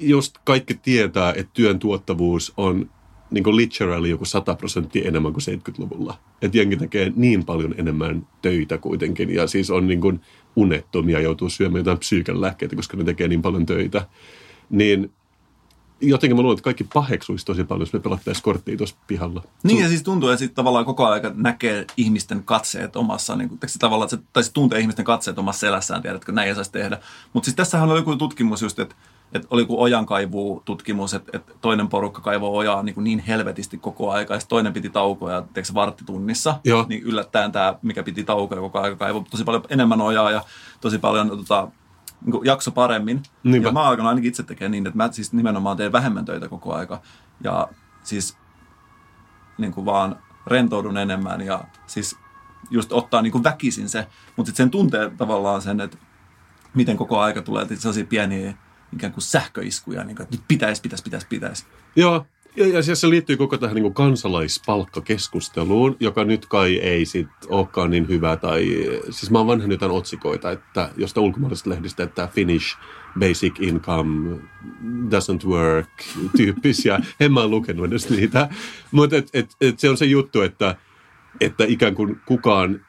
[0.00, 2.90] just kaikki tietää, että työn tuottavuus on
[3.30, 6.18] niin kuin literally joku 100 prosenttia enemmän kuin 70-luvulla.
[6.42, 9.34] Että jengi tekee niin paljon enemmän töitä kuitenkin.
[9.34, 10.20] Ja siis on niin kuin
[10.56, 14.06] unettomia, joutuu syömään jotain psyykelääkkeitä, koska ne tekee niin paljon töitä.
[14.70, 15.12] Niin
[16.00, 19.42] jotenkin mä luulen, että kaikki paheksuisi tosi paljon, jos me pelattaisiin korttia tuossa pihalla.
[19.62, 23.58] Niin ja siis tuntuu, että sit tavallaan koko ajan näkee ihmisten katseet omassa, niin kuin,
[23.78, 26.98] tavallaan, että se, tai se tuntee ihmisten katseet omassa selässään, tiedätkö, näin ei saisi tehdä.
[27.32, 28.94] Mutta siis tässähän oli joku tutkimus just, että
[29.32, 34.10] että oli joku ojankaivu-tutkimus, että, että toinen porukka kaivoi ojaa niin, kuin niin helvetisti koko
[34.10, 36.86] aika, ja toinen piti taukoja, teekö varttitunnissa, Joo.
[36.88, 40.44] niin yllättäen tämä, mikä piti taukoja koko aika, kaivoi tosi paljon enemmän ojaa ja
[40.80, 41.68] tosi paljon tota,
[42.24, 43.22] niin kuin jakso paremmin.
[43.42, 43.68] Niinpä.
[43.68, 46.74] Ja mä alkan ainakin itse tekemään niin, että mä siis nimenomaan teen vähemmän töitä koko
[46.74, 47.00] aika.
[47.44, 47.68] Ja
[48.02, 48.36] siis
[49.58, 52.16] niin kuin vaan rentoudun enemmän ja siis
[52.70, 55.98] just ottaa niin kuin väkisin se, mutta sitten sen tuntee tavallaan sen, että
[56.74, 58.54] miten koko aika tulee sellaisia pieniä
[58.94, 61.64] ikään kuin sähköiskuja, niin kuin, että nyt pitäisi, pitäisi, pitäisi, pitäisi.
[61.96, 67.28] Joo, ja, ja siis se liittyy koko tähän niin kansalaispalkkakeskusteluun, joka nyt kai ei sit
[67.48, 68.36] olekaan niin hyvä.
[68.36, 68.66] Tai,
[69.10, 72.76] siis mä oon vanhan jotain otsikoita, että josta ulkomaalaisesta lehdistä, että Finnish
[73.18, 74.36] basic income
[74.84, 75.88] doesn't work
[76.36, 77.00] tyyppisiä.
[77.20, 78.48] En mä lukenut edes niitä.
[78.90, 80.76] Mutta et, et, et se on se juttu, että,
[81.40, 82.86] että ikään kuin kukaan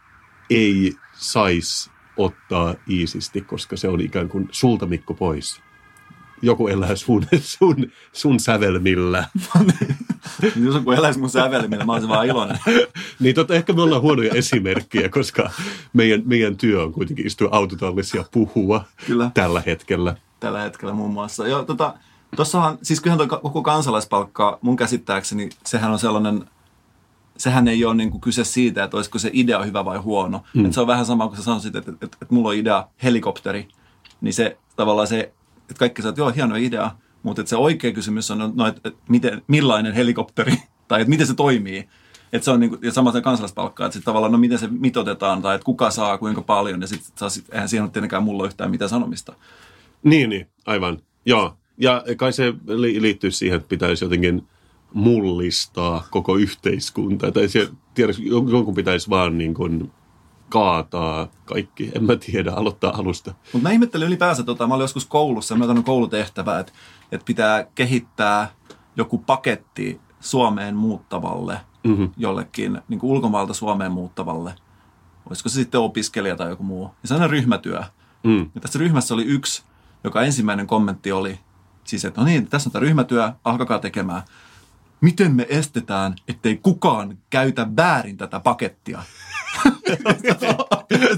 [0.49, 5.66] ei saisi ottaa iisisti, koska se on ikään kuin sulta Mikko pois.
[6.41, 9.25] Joku elää sun, sun, sun sävelmillä.
[10.63, 12.59] Jos joku eläisi mun sävelimillä, mä olisin vaan iloinen.
[13.19, 15.49] Niin tota, ehkä me ollaan huonoja esimerkkejä, koska
[15.93, 19.31] meidän, meidän työ on kuitenkin istua autotallissa ja puhua Kyllä.
[19.33, 20.15] tällä hetkellä.
[20.39, 21.47] tällä hetkellä muun muassa.
[21.47, 21.93] Joo, tota,
[22.35, 26.49] tossahan, siis kyllähän tuo koko kansalaispalkka, mun käsittääkseni, sehän on sellainen,
[27.37, 30.43] sehän ei ole niin kuin kyse siitä, että olisiko se idea hyvä vai huono.
[30.53, 30.65] Mm.
[30.65, 32.87] Et se on vähän sama kuin sä sanoisit, että, että, että, että mulla on idea
[33.03, 33.67] helikopteri,
[34.21, 35.33] niin se tavallaan se,
[35.69, 36.91] että kaikki että joo, hieno idea,
[37.23, 40.53] mutta että se oikea kysymys on, no, että, että miten, millainen helikopteri,
[40.87, 41.87] tai että miten se toimii.
[42.33, 44.67] Että se on niin kuin, ja sama se kansalaispalkka, että sit tavallaan, no miten se
[44.67, 48.71] mitotetaan, tai että kuka saa, kuinka paljon, ja sitten eihän siinä ole tietenkään mulla yhtään
[48.71, 49.33] mitään sanomista.
[50.03, 50.99] Niin, niin, aivan.
[51.25, 51.57] Joo.
[51.77, 54.47] Ja kai se li- liittyy siihen, että pitäisi jotenkin
[54.93, 57.31] mullistaa koko yhteiskunta.
[57.31, 59.91] Tai se jon- jonkun pitäisi vaan niin kuin
[60.49, 61.91] kaataa kaikki.
[61.95, 63.33] En mä tiedä, aloittaa alusta.
[63.53, 66.73] Mutta mä ihmettelin ylipäänsä, tota, mä olin joskus koulussa, mä oon koulutehtävää, että,
[67.11, 68.51] että pitää kehittää
[68.95, 72.09] joku paketti Suomeen muuttavalle, mm-hmm.
[72.17, 74.55] jollekin niin kuin ulkomaalta Suomeen muuttavalle.
[75.29, 76.83] Olisiko se sitten opiskelija tai joku muu.
[77.01, 77.83] Ja se on aina ryhmätyö.
[78.23, 78.49] Mm.
[78.55, 79.63] Ja tässä ryhmässä oli yksi,
[80.03, 81.39] joka ensimmäinen kommentti oli,
[81.83, 84.21] siis että no niin, tässä on tämä ryhmätyö, alkakaa tekemään.
[85.01, 89.03] Miten me estetään, ettei kukaan käytä väärin tätä pakettia?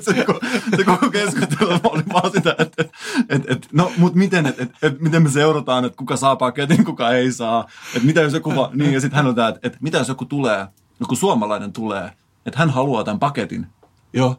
[0.01, 0.39] Se, koko-
[0.77, 2.91] se koko keskustelu oli vaan sitä, että et,
[3.29, 6.85] et, et, no mut miten, et, et, et, miten me seurataan, että kuka saa paketin,
[6.91, 7.67] kuka ei saa.
[7.95, 10.25] Että mitä jos joku, niin ja sitten hän on tämä, että et, mitä jos joku
[10.25, 10.67] tulee,
[10.99, 12.11] joku suomalainen tulee,
[12.45, 13.67] että hän haluaa tämän paketin,
[14.13, 14.35] Joo.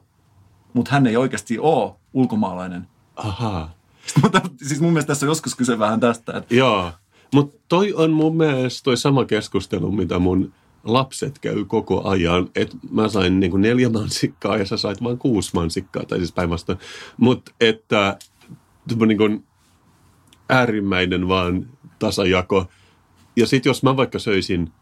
[0.72, 2.88] mutta hän ei oikeasti ole ulkomaalainen.
[3.16, 3.74] Ahaa.
[4.22, 6.92] Mutta siis mun mielestä tässä on joskus kyse vähän tästä, että Joo.
[7.34, 10.52] Mutta toi on mun mielestä toi sama keskustelu, mitä mun
[10.84, 12.48] lapset käy koko ajan.
[12.54, 16.78] Että mä sain niinku neljä mansikkaa ja sä sait vain kuusi mansikkaa, tai siis päinvastoin.
[17.16, 18.18] Mutta että
[19.06, 19.44] niinku
[20.48, 21.66] äärimmäinen vaan
[21.98, 22.66] tasajako.
[23.36, 24.72] Ja sitten jos mä vaikka söisin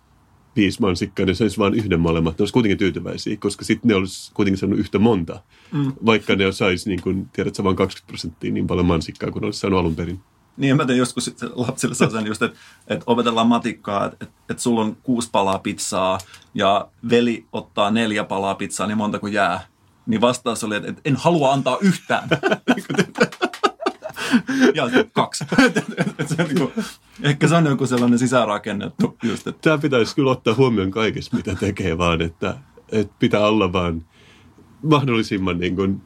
[0.57, 2.39] viisi mansikkaa, niin söisin vain yhden molemmat.
[2.39, 5.43] Ne olisi kuitenkin tyytyväisiä, koska sitten ne olisi kuitenkin saanut yhtä monta.
[5.73, 5.93] Mm.
[6.07, 9.81] Vaikka ne saisi, niin kuin, tiedätkö, vain 20 prosenttia niin paljon mansikkaa, kuin olisi saanut
[9.81, 10.21] alun perin.
[10.59, 14.97] Niin mä tein joskus lapsille sellaisen just, että, että opetellaan matikkaa, että, että, sulla on
[15.03, 16.19] kuusi palaa pizzaa
[16.55, 19.67] ja veli ottaa neljä palaa pizzaa, niin monta kuin jää.
[20.07, 22.29] Niin vastaus oli, että, että en halua antaa yhtään.
[24.75, 25.45] ja kaksi.
[26.27, 26.73] Se on niin kuin,
[27.23, 31.55] ehkä se on joku sellainen sisäänrakennettu just, että Tämä pitäisi kyllä ottaa huomioon kaikessa, mitä
[31.55, 32.55] tekee, vaan että,
[32.93, 34.05] että pitää olla vaan
[34.83, 36.03] mahdollisimman niin kuin,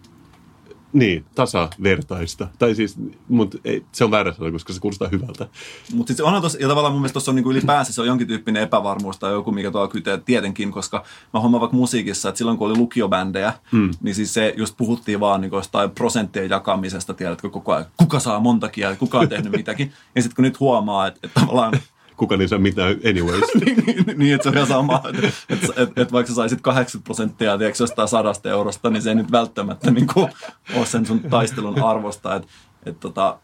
[0.93, 2.49] niin, tasavertaista.
[2.59, 2.97] Tai siis,
[3.29, 5.47] mutta ei, se on väärä sana, koska se kuulostaa hyvältä.
[5.95, 8.27] Mutta sitten onhan tuossa, ja tavallaan mun mielestä tuossa on niinku ylipäänsä se on jonkin
[8.27, 12.59] tyyppinen epävarmuus tai joku, mikä tuo kytee tietenkin, koska mä huomaan vaikka musiikissa, että silloin
[12.59, 13.91] kun oli lukiobändejä, mm.
[14.03, 18.41] niin siis se just puhuttiin vaan niinku jostain prosenttien jakamisesta, tiedätkö koko ajan, kuka saa
[18.41, 19.93] montakin ja kuka on tehnyt mitäkin.
[20.15, 21.73] Ja sitten kun nyt huomaa, että, että tavallaan
[22.17, 23.45] Kuka saa mitään anyways.
[23.65, 26.61] niin, niin, niin, että se on ihan sama, että, että, että, että vaikka sä saisit
[26.61, 30.29] 80 prosenttia tiedätkö, jostain sadasta eurosta, niin se ei nyt välttämättä niin kuin,
[30.75, 32.35] ole sen sun taistelun arvosta.
[32.35, 32.49] Että,
[32.87, 33.39] että, tota,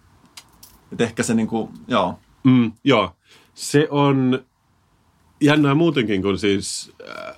[0.92, 3.16] että ehkä se niin kuin, joo, Mm, joo,
[3.54, 4.44] se on
[5.40, 7.34] jännää muutenkin, kun siis äh,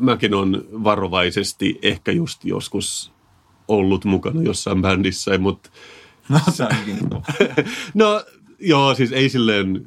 [0.00, 3.12] mäkin on varovaisesti ehkä just joskus
[3.68, 5.70] ollut mukana jossain bändissä, mutta
[6.28, 6.66] no se
[7.94, 8.24] no
[8.58, 9.86] joo, siis ei silleen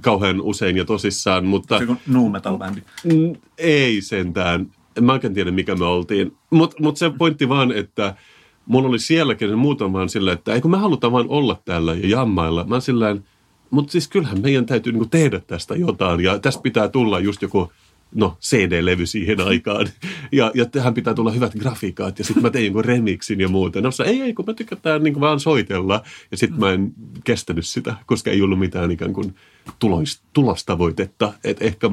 [0.00, 2.80] kauhean usein ja tosissaan, mutta Se on nu metal bändi.
[3.04, 4.70] mm, ei sentään.
[4.96, 6.36] En mä oikein tiedä, mikä me oltiin.
[6.50, 8.14] Mutta mut se pointti vaan, että
[8.66, 12.64] mulla oli sielläkin muutama vaan silleen, että eikö me halutaan vaan olla täällä ja jammailla.
[12.64, 13.24] Mä silleen,
[13.70, 17.72] mutta siis kyllähän meidän täytyy niinku tehdä tästä jotain ja tästä pitää tulla just joku
[18.14, 19.88] no, CD-levy siihen aikaan.
[20.32, 22.18] Ja, ja tähän pitää tulla hyvät grafiikat.
[22.18, 23.80] Ja sitten mä tein jonkun remixin ja muuta.
[23.80, 26.02] No se, ei, ei, kun mä tykätään niin vaan soitella.
[26.30, 26.92] Ja sitten mä en
[27.24, 29.34] kestänyt sitä, koska ei ollut mitään ikään kuin
[29.78, 31.32] tulois, tulostavoitetta.
[31.44, 31.90] Et ehkä,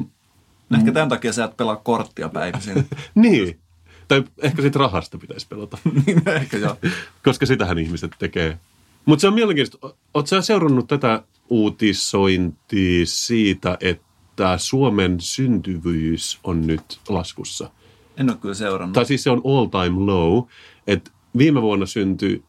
[0.77, 2.87] Ehkä tämän takia sä et pelaa korttia päivisin.
[3.15, 3.59] niin.
[4.07, 5.77] Tai ehkä sitten rahasta pitäisi pelata.
[6.05, 6.75] niin ehkä joo.
[7.25, 8.59] koska sitähän ihmiset tekee.
[9.05, 9.87] Mutta se on mielenkiintoista.
[10.13, 17.69] Oletko sä seurannut tätä uutisointia siitä, että Suomen syntyvyys on nyt laskussa?
[18.17, 18.93] En ole kyllä seurannut.
[18.93, 20.43] Tai siis se on all time low.
[20.87, 22.43] että viime vuonna syntyi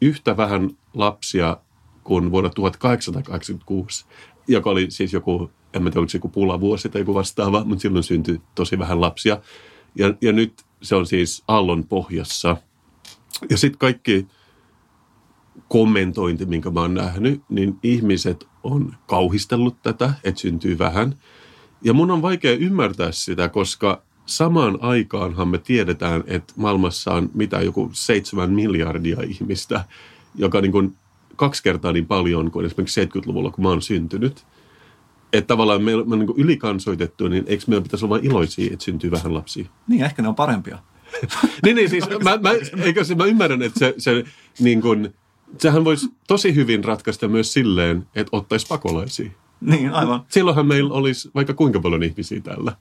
[0.00, 1.56] yhtä vähän lapsia
[2.04, 4.06] kuin vuonna 1886,
[4.48, 8.02] joka oli siis joku, en tiedä, oliko se joku pulavuosi tai joku vastaava, mutta silloin
[8.04, 9.38] syntyi tosi vähän lapsia.
[9.94, 12.56] Ja, ja nyt se on siis aallon pohjassa.
[13.50, 14.26] Ja sitten kaikki
[15.68, 21.14] kommentointi, minkä mä oon nähnyt, niin ihmiset on kauhistellut tätä, että syntyy vähän.
[21.82, 27.62] Ja mun on vaikea ymmärtää sitä, koska samaan aikaanhan me tiedetään, että maailmassa on mitä
[27.62, 29.84] joku seitsemän miljardia ihmistä,
[30.34, 30.96] joka niin kuin
[31.36, 34.46] kaksi kertaa niin paljon kuin esimerkiksi 70-luvulla, kun mä oon syntynyt.
[35.32, 39.34] Että tavallaan me on niin ylikansoitettu, niin eikö meidän pitäisi olla iloisia, että syntyy vähän
[39.34, 39.66] lapsia?
[39.88, 40.78] Niin, ehkä ne on parempia.
[41.64, 42.50] niin, niin siis mä, mä,
[42.84, 44.24] eikö se, mä ymmärrän, että se, se
[44.60, 45.14] niin kuin,
[45.58, 49.30] sehän voisi tosi hyvin ratkaista myös silleen, että ottaisi pakolaisia.
[49.60, 50.20] Niin, aivan.
[50.28, 52.72] Silloinhan meillä olisi vaikka kuinka paljon ihmisiä täällä.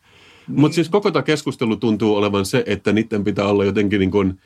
[0.47, 0.59] Niin.
[0.59, 4.39] Mutta siis koko tämä keskustelu tuntuu olevan se, että niiden pitää olla jotenkin niin kuin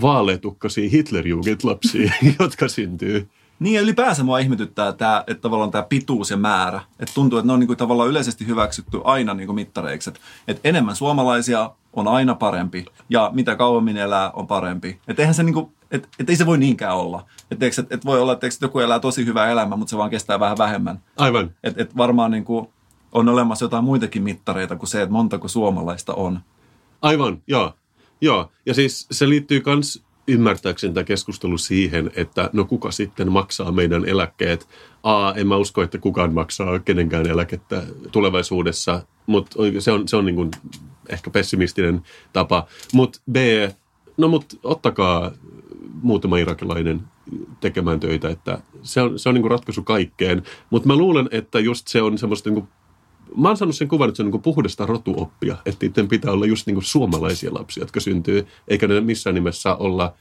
[0.00, 3.28] vaaleatukkaisia Hitlerjugend-lapsia, jotka syntyy.
[3.58, 6.80] Niin ylipäänsä mua ihmetyttää tämä, että tavallaan tämä pituus ja määrä.
[7.00, 10.10] Että tuntuu, että ne on niin kuin tavallaan yleisesti hyväksytty aina niin kuin mittareiksi.
[10.10, 15.00] Että, että enemmän suomalaisia on aina parempi ja mitä kauemmin elää on parempi.
[15.08, 17.26] Että eihän se niin kuin, että, että ei se voi niinkään olla.
[17.50, 20.40] Että, että, että voi olla, että joku elää tosi hyvää elämää, mutta se vaan kestää
[20.40, 21.00] vähän vähemmän.
[21.16, 21.50] Aivan.
[21.64, 22.68] Että, että varmaan niin kuin,
[23.12, 26.40] on olemassa jotain muitakin mittareita kuin se, että montako suomalaista on.
[27.02, 27.74] Aivan, joo.
[28.20, 28.50] Joo.
[28.66, 34.08] Ja siis se liittyy myös ymmärtääkseni tämä keskustelu siihen, että no kuka sitten maksaa meidän
[34.08, 34.68] eläkkeet.
[35.02, 40.24] A, en mä usko, että kukaan maksaa kenenkään eläkettä tulevaisuudessa, mutta se on, se on
[40.24, 40.50] niin kuin
[41.08, 42.02] ehkä pessimistinen
[42.32, 42.66] tapa.
[42.92, 43.36] Mutta B,
[44.16, 45.32] no mutta ottakaa
[46.02, 47.00] muutama irakilainen
[47.60, 50.42] tekemään töitä, että se on, se on niin kuin ratkaisu kaikkeen.
[50.70, 52.68] Mutta mä luulen, että just se on semmoista niin kuin
[53.36, 56.46] mä oon saanut sen kuvan, että se on niin puhdasta rotuoppia, että niiden pitää olla
[56.46, 60.14] just niin suomalaisia lapsia, jotka syntyy, eikä ne missään nimessä olla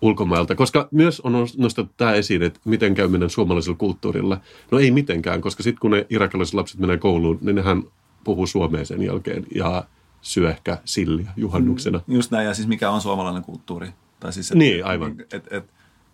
[0.00, 0.54] ulkomailta.
[0.54, 4.40] Koska myös on nostettu tämä esiin, että miten käy meidän suomalaisella kulttuurilla.
[4.70, 7.82] No ei mitenkään, koska sitten kun ne irakilaiset lapset menee kouluun, niin nehän
[8.24, 9.84] puhuu suomea sen jälkeen ja
[10.22, 12.00] syö ehkä silliä juhannuksena.
[12.06, 13.88] Mm, just näin, ja siis mikä on suomalainen kulttuuri.
[14.20, 15.14] Tai siis, et, niin, aivan.
[15.32, 15.64] Et, et,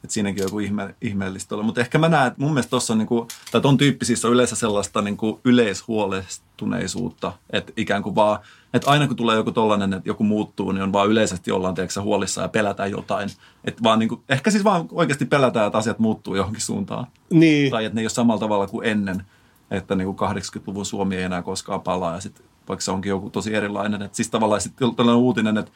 [0.05, 1.65] että siinäkin on joku ihme, ihmeellistä olla.
[1.65, 4.57] Mutta ehkä mä näen, että mun mielestä tuossa on, niinku, tai ton tyyppisissä on yleensä
[4.57, 8.39] sellaista niinku yleishuolestuneisuutta, että ikään kuin vaan,
[8.75, 12.03] että aina kun tulee joku tollainen, että joku muuttuu, niin on vaan yleisesti ollaan tiedätkö,
[12.03, 13.31] huolissa ja pelätään jotain.
[13.65, 17.07] Että vaan niinku, ehkä siis vaan oikeasti pelätään, että asiat muuttuu johonkin suuntaan.
[17.31, 17.71] Niin.
[17.71, 19.25] Tai että ne ei ole samalla tavalla kuin ennen,
[19.71, 23.55] että niinku 80-luvun Suomi ei enää koskaan palaa ja sitten vaikka se onkin joku tosi
[23.55, 24.03] erilainen.
[24.03, 25.73] Että siis tavallaan sitten tällainen uutinen, että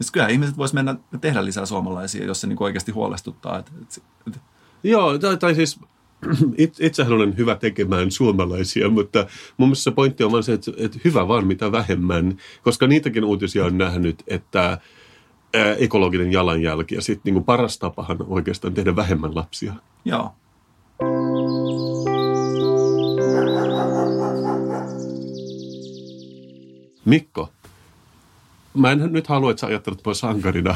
[0.00, 3.58] siis kyllä ihmiset vois mennä tehdä lisää suomalaisia, jos se niin oikeasti huolestuttaa.
[3.58, 4.40] Et, et, et.
[4.82, 5.80] Joo, tai, tai siis
[6.80, 9.26] itsehän olen hyvä tekemään suomalaisia, mutta
[9.56, 13.24] mun mielestä se pointti on vaan se, että, että hyvä vaan mitä vähemmän, koska niitäkin
[13.24, 14.78] uutisia on nähnyt, että
[15.78, 19.74] ekologinen jalanjälki ja sitten niin paras tapahan oikeastaan tehdä vähemmän lapsia.
[20.04, 20.34] Joo.
[27.04, 27.52] Mikko,
[28.74, 30.74] mä en nyt halua, että sä ajattelet pois sankarina,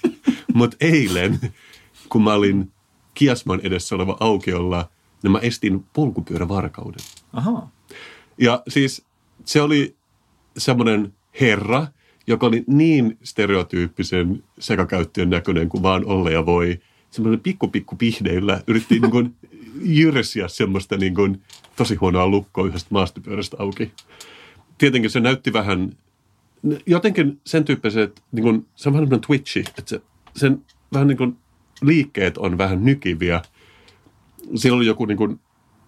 [0.54, 1.40] mutta eilen,
[2.08, 2.72] kun mä olin
[3.14, 4.88] Kiasman edessä oleva aukiolla,
[5.22, 7.04] niin mä estin polkupyörävarkauden.
[7.32, 7.68] Aha.
[8.38, 9.04] Ja siis
[9.44, 9.96] se oli
[10.58, 11.86] semmoinen herra,
[12.26, 16.80] joka oli niin stereotyyppisen sekakäyttöön näköinen kuin vaan olla ja voi.
[17.10, 19.34] Semmoinen pikku pikku pihdeillä yritti niin kuin
[19.82, 21.42] jyrsiä semmoista niin kuin
[21.76, 23.92] tosi huonoa lukkoa yhdestä maastopyörästä auki.
[24.78, 25.92] Tietenkin se näytti vähän
[26.86, 30.00] jotenkin sen tyyppiset, niin kuin, se on vähän niin twitchy, että se,
[30.36, 31.36] sen vähän niin kuin
[31.82, 33.42] liikkeet on vähän nykiviä.
[34.54, 35.40] Siellä oli joku niin kuin,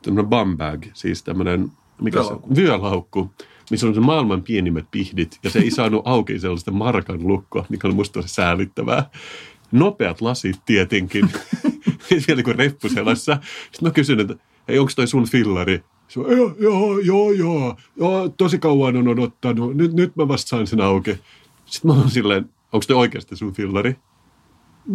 [0.02, 2.54] tämmöinen bumbag, siis tämmöinen, mikä vyölaukku.
[2.54, 3.30] se vyölaukku,
[3.70, 7.88] missä on se maailman pienimmät pihdit, ja se ei saanut auki sellaista markan lukkoa, mikä
[7.88, 9.10] oli musta tosi säällittävää.
[9.72, 11.32] Nopeat lasit tietenkin,
[12.10, 13.38] vielä niin kuin reppuselassa.
[13.42, 14.34] Sitten mä kysyn, että
[14.68, 15.84] hei, onko toi sun fillari?
[16.08, 19.76] Se on, joo, joo, joo, joo, joo, tosi kauan on odottanut.
[19.76, 21.18] Nyt, nyt mä vasta sain sen auki.
[21.66, 23.96] Sitten mä oon silleen, onko te oikeasti sun fillari?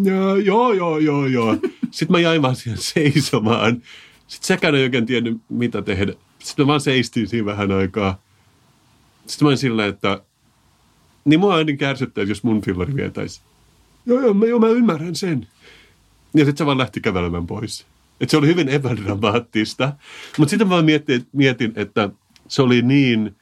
[0.04, 1.56] Ja, joo, joo, joo, joo.
[1.91, 3.82] Sitten mä jäin vaan siihen seisomaan.
[4.28, 6.13] Sitten sekään ei oikein tiennyt, mitä tehdä.
[6.39, 8.22] Sitten mä vaan seistin siinä vähän aikaa.
[9.26, 10.22] Sitten mä olin silleen, että
[11.26, 13.41] niin mua aina kärsyttäisi, jos mun fillari vietäisi.
[14.06, 15.48] Joo, joo, mä, joo, mä ymmärrän sen.
[16.34, 17.86] Ja sitten se vaan lähti kävelemään pois.
[18.21, 19.93] Että se oli hyvin epädramaattista.
[20.38, 22.10] Mutta sitten mä mietin, mietin, että
[22.47, 23.36] se oli niin,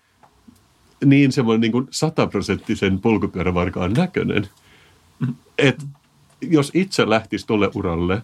[1.05, 4.49] niin semmoinen niin kuin sataprosenttisen polkupyörävarkaan näköinen.
[5.57, 5.85] Että
[6.41, 8.21] jos itse lähtisi tuolle uralle,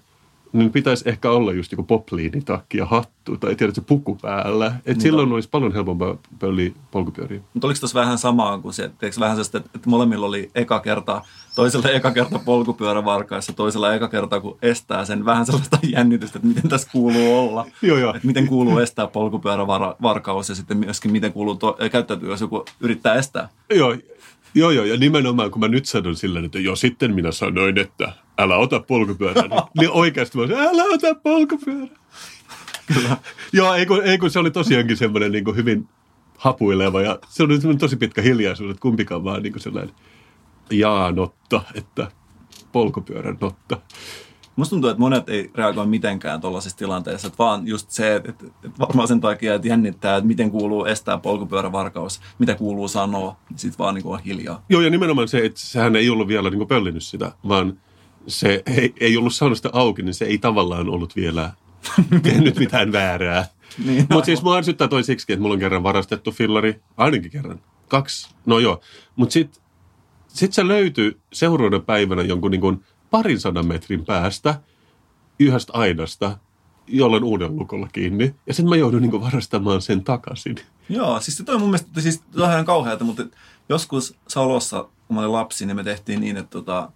[0.54, 4.76] niin pitäisi ehkä olla just joku popliinitakki ja hattu tai tiedätkö puku päällä.
[4.86, 7.40] Et silloin olisi paljon helpompaa pölli polkupyöriä.
[7.54, 11.22] Mutta oliko tuossa vähän samaa kuin se, että vähän sellaista, että molemmilla oli eka kerta
[11.56, 16.48] toisella eka kerta polkupyörä varkaissa, toisella eka kerta kun estää sen vähän sellaista jännitystä, että
[16.48, 17.66] miten tässä kuuluu olla.
[17.82, 18.16] joo, joo.
[18.16, 23.16] Että miten kuuluu estää polkupyörävarkaus ja sitten myöskin miten kuuluu to- käyttäytyä, jos joku yrittää
[23.16, 23.50] estää.
[23.70, 23.96] Joo,
[24.56, 28.14] Joo, joo, ja nimenomaan kun mä nyt sanon sillä, että jo sitten minä sanoin, että
[28.38, 29.44] älä ota polkupyörää,
[29.80, 32.04] niin, oikeasti mä sanoin, älä ota polkupyörää.
[32.94, 33.18] Kyllä.
[33.54, 35.88] joo, ei kun, ei kun se oli tosiaankin semmoinen niin kuin hyvin
[36.38, 39.96] hapuileva ja se oli semmoinen tosi pitkä hiljaisuus, että kumpikaan vaan niin kuin sellainen
[40.72, 42.12] jaa notta, että
[42.72, 43.78] polkupyörän notta.
[44.56, 48.46] Musta tuntuu, että monet ei reagoi mitenkään tuollaisessa tilanteessa, että vaan just se, että, että,
[48.46, 53.60] että varmaan sen takia, että jännittää, että miten kuuluu estää polkupyörävarkaus, mitä kuuluu sanoa, niin
[53.60, 54.66] sitten vaan niin kuin on hiljaa.
[54.70, 57.80] Joo, ja nimenomaan se, että sehän ei ollut vielä niin kuin pöllinyt sitä, vaan
[58.28, 61.52] se ei, ei ollut saanut sitä auki, niin se ei tavallaan ollut vielä
[62.24, 63.46] tehnyt mitään väärää.
[63.86, 67.62] niin, Mutta siis mua ärsyttää toi siksi, että mulla on kerran varastettu fillari, ainakin kerran,
[67.88, 68.82] kaksi, no joo.
[69.16, 69.64] Mutta sitten
[70.28, 74.62] sit se löytyi seuraavana päivänä jonkun niin kuin parin sadan metrin päästä
[75.40, 76.38] yhdestä aidasta,
[76.88, 78.36] jolloin uuden lukolla kiinni.
[78.48, 80.56] Ja sitten mä joudun niin varastamaan sen takaisin.
[80.90, 83.24] Joo, siis se toi mun mielestä, siis ihan kauheata, mutta
[83.70, 86.92] joskus Salossa, kun mä olin lapsi, niin me tehtiin niin, että tota,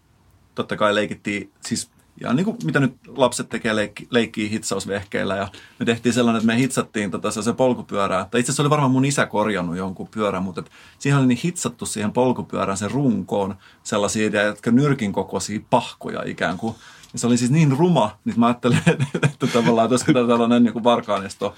[0.58, 1.90] totta kai leikittiin, siis
[2.22, 5.48] ja niin kuin mitä nyt lapset tekee leikki, leikkii hitsausvehkeillä ja
[5.80, 8.28] me tehtiin sellainen, että me hitsattiin tota se polkupyörää.
[8.32, 11.40] Tai itse asiassa oli varmaan mun isä korjannut jonkun pyörän, mutta et siihen oli niin
[11.44, 16.76] hitsattu siihen polkupyörään sen runkoon sellaisia, jotka nyrkin kokoisia pahkoja ikään kuin.
[17.14, 20.64] Ja se oli siis niin ruma, niin mä ajattelin, että, että tavallaan, olisiko tämä tällainen
[20.64, 21.56] niin varkaanesto,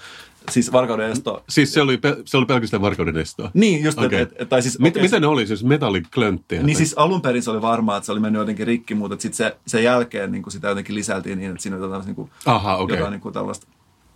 [0.50, 1.44] siis varkauden esto.
[1.48, 3.50] Siis se oli, se oli pelkästään varkauden estoa?
[3.54, 4.18] Niin, just, okay.
[4.18, 6.62] et, et, tai siis, Mit, okay, mitä ne oli, siis metalliklönttejä?
[6.62, 6.84] Niin tai?
[6.84, 9.56] siis alun perin se oli varmaa, että se oli mennyt jotenkin rikki, mutta sitten se,
[9.66, 12.76] sen jälkeen niin kuin sitä jotenkin lisältiin niin, että siinä oli jotain, niin kuin, Aha,
[12.76, 12.96] okay.
[12.96, 13.66] jotain niin kuin tällaista.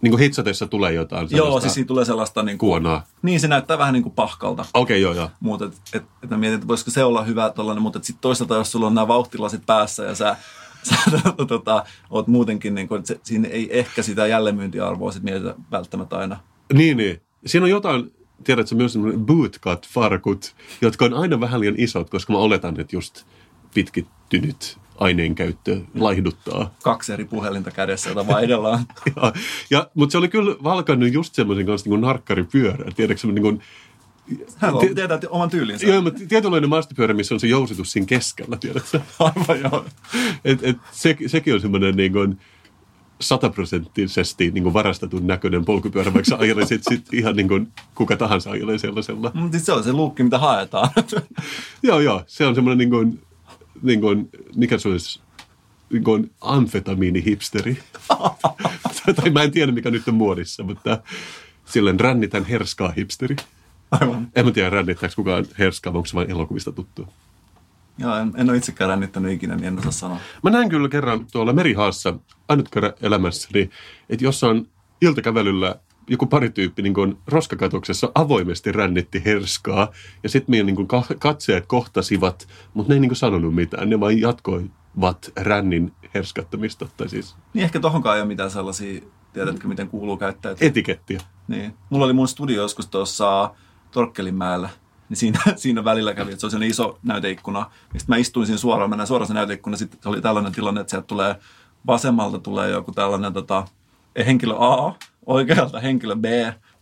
[0.02, 2.42] Niin kuin hitsatessa tulee jotain Joo, siis siinä tulee sellaista...
[2.42, 3.06] Niin kuin, kuonaa.
[3.22, 4.64] Niin, se näyttää vähän niin kuin pahkalta.
[4.74, 5.30] Okei, okay, joo, joo.
[5.40, 8.54] Mutta et, et, et mä mietin, että voisiko se olla hyvä tollainen, mutta sitten toisaalta,
[8.54, 10.36] jos sulla on nämä vauhtilasit päässä ja sä
[10.84, 10.96] sä
[11.48, 16.18] tota, oot muutenkin, niin kuin, että se, siinä ei ehkä sitä jälleenmyyntiarvoa sit mietitä välttämättä
[16.18, 16.40] aina.
[16.72, 17.20] Niin, niin.
[17.46, 18.12] Siinä on jotain,
[18.44, 23.24] tiedätkö, myös bootcut-farkut, jotka on aina vähän liian isot, koska mä oletan, että just
[23.74, 26.74] pitkittynyt aineenkäyttö laihduttaa.
[26.82, 28.78] Kaksi eri puhelinta kädessä, jota vaihdellaan.
[29.16, 29.32] ja,
[29.70, 32.90] ja, mutta se oli kyllä valkannut just semmoisen kanssa niin kuin narkkaripyörä.
[32.96, 33.62] Tiedätkö, niin kuin,
[34.56, 35.86] hän on, tietää oman tyylinsä.
[35.86, 39.00] Joo, mutta tietynlainen maastopyörä, missä on se jousitus siinä keskellä, tiedätkö?
[39.18, 39.84] Aivan joo.
[40.44, 42.38] Et, et se, sekin on semmoinen niin kuin,
[43.20, 48.78] sataprosenttisesti niin varastetun näköinen polkupyörä, vaikka sä ajelisit sit ihan niin kuin kuka tahansa ajelee
[48.78, 49.30] sellaisella.
[49.34, 50.90] Mutta se on se luukki, mitä haetaan.
[51.82, 52.24] joo, joo.
[52.26, 53.22] Se on semmoinen, niin kuin,
[53.82, 55.20] niin kuin, mikä se olisi,
[55.92, 57.76] niin kuin amfetamiini-hipsteri.
[59.16, 60.98] tai mä en tiedä, mikä nyt on muodissa, mutta
[61.64, 63.36] silleen rännitän herskaa hipsteri.
[64.00, 64.28] Aivan.
[64.34, 67.08] En mä tiedä, rännittääkö kukaan herskaa, onko se vain elokuvista tuttu.
[67.98, 70.18] Joo, en, en ole itsekään rännittänyt ikinä, niin en osaa sanoa.
[70.42, 72.14] Mä näin kyllä kerran tuolla Merihaassa,
[72.48, 73.70] ainut kerran elämässäni,
[74.08, 74.68] että jossain
[75.00, 75.76] iltakävelyllä
[76.08, 79.92] joku parityyppi niin kuin roskakatoksessa avoimesti rännitti herskaa.
[80.22, 80.88] Ja sitten meidän niin kuin
[81.18, 83.90] katseet kohtasivat, mutta ne ei niin kuin sanonut mitään.
[83.90, 86.88] Ne vain jatkoivat rännin herskattamista.
[86.96, 87.36] Tai siis...
[87.54, 89.00] Niin ehkä tohonkaan ei ole mitään sellaisia,
[89.32, 90.68] tiedätkö miten kuuluu käyttäytyä.
[90.68, 91.20] Etikettiä.
[91.48, 91.74] Niin.
[91.90, 93.54] Mulla oli mun studio joskus tuossa
[93.94, 94.68] Torkkelinmäellä
[95.08, 97.70] niin siinä, siinä välillä kävi, että se oli sellainen iso näyteikkuna.
[97.82, 100.90] Sitten mä istuin siinä suoraan, mennään suoraan se näyteikkuna, sitten se oli tällainen tilanne, että
[100.90, 101.36] sieltä tulee
[101.86, 103.68] vasemmalta tulee joku tällainen tota,
[104.26, 104.94] henkilö A,
[105.26, 106.24] oikealta henkilö B,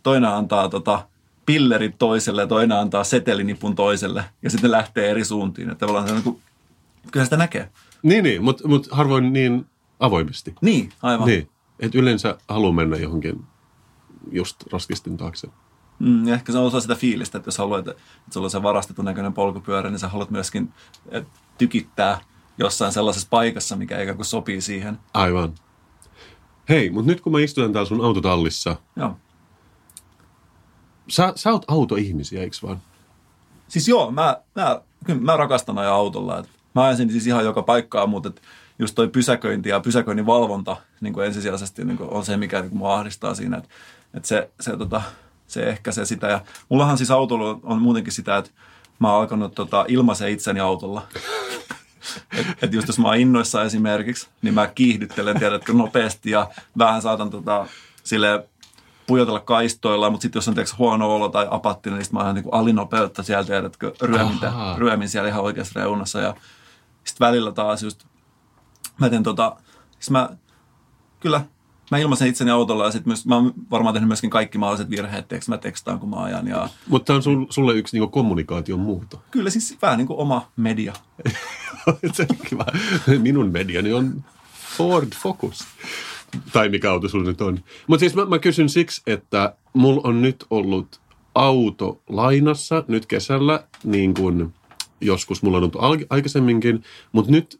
[0.03, 1.07] toinen antaa tota,
[1.45, 5.69] pillerit toiselle ja toinen antaa setelinipun toiselle ja sitten lähtee eri suuntiin.
[5.69, 6.41] Että tavallaan se on niin kuin,
[7.11, 7.69] kyllä sitä näkee.
[8.03, 9.65] Niin, niin mutta mut harvoin niin
[9.99, 10.55] avoimesti.
[10.61, 11.27] Niin, aivan.
[11.27, 11.49] Niin,
[11.79, 13.43] että yleensä haluaa mennä johonkin
[14.31, 15.47] just raskistin taakse.
[16.03, 18.63] Mm, ja ehkä se on osa sitä fiilistä, että jos haluat, että sulla on se
[18.63, 20.73] varastetun näköinen polkupyörä, niin sä haluat myöskin
[21.57, 22.19] tykittää
[22.57, 24.99] jossain sellaisessa paikassa, mikä ikään kuin sopii siihen.
[25.13, 25.55] Aivan.
[26.69, 28.75] Hei, mutta nyt kun mä istun täällä sun autotallissa.
[28.95, 29.17] Joo.
[31.09, 32.81] Sä, sä oot autoihmisiä, eikö vaan?
[33.67, 36.39] Siis joo, mä, mä, kyllä mä rakastan ajaa autolla.
[36.39, 38.41] Et mä ajan siis ihan joka paikkaa, mutta et
[38.79, 42.69] just toi pysäköinti ja pysäköinnin valvonta niin kuin ensisijaisesti niin kuin on se, mikä niin
[42.69, 43.57] kuin mua ahdistaa siinä.
[43.57, 43.69] Että
[44.13, 45.01] et se, se tota,
[45.53, 46.27] se ehkä se sitä.
[46.27, 48.51] Ja mullahan siis autolla on muutenkin sitä, että
[48.99, 51.07] mä oon alkanut tota, ilmaisen itseni autolla.
[52.37, 57.01] Et, et just jos mä oon innoissa esimerkiksi, niin mä kiihdyttelen, tiedätkö, nopeasti ja vähän
[57.01, 57.67] saatan tota,
[58.03, 58.47] sille
[59.07, 62.35] pujotella kaistoilla, mutta sitten jos on tiedätkö, huono olo tai apattinen, niin sitten mä oon
[62.35, 66.19] niin alinopeutta sieltä, tiedätkö, ryömintä, ryömin siellä ihan oikeassa reunassa.
[66.19, 66.35] Ja
[67.03, 68.05] sitten välillä taas just,
[68.99, 69.55] mä teen tota,
[69.99, 70.29] siis mä,
[71.19, 71.41] kyllä,
[71.93, 75.27] mä ilmaisen itseni autolla ja sitten myös, mä oon varmaan tehnyt myöskin kaikki mahdolliset virheet,
[75.27, 76.47] teekö mä tekstaan kun mä ajan.
[76.47, 76.69] Ja...
[76.87, 79.21] Mutta tämä on sul, sulle yksi niinku kommunikaation muuto.
[79.31, 80.93] Kyllä siis vähän niin kuin oma media.
[82.13, 82.65] se kiva.
[83.17, 84.23] Minun mediani on
[84.77, 85.67] Ford Focus.
[86.53, 87.59] Tai mikä auto sulla nyt on.
[87.87, 91.01] Mutta siis mä, mä kysyn siksi, että mulla on nyt ollut
[91.35, 94.53] auto lainassa nyt kesällä, niin kuin
[95.01, 97.59] joskus mulla on ollut aikaisemminkin, mutta nyt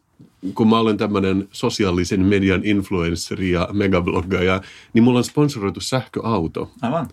[0.54, 4.60] kun mä olen tämmöinen sosiaalisen median influenssari ja megabloggaja,
[4.92, 6.70] niin mulla on sponsoroitu sähköauto.
[6.82, 7.08] Aivan.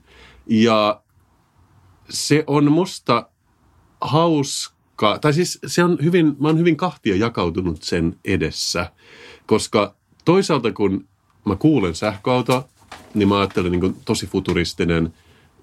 [0.48, 1.02] Ja
[2.10, 3.30] se on musta
[4.02, 8.92] hauska, tai siis se on hyvin, mä oon hyvin kahtia jakautunut sen edessä,
[9.46, 11.08] koska toisaalta kun
[11.46, 12.70] mä kuulen sähköauto,
[13.14, 15.14] niin mä ajattelen niin tosi futuristinen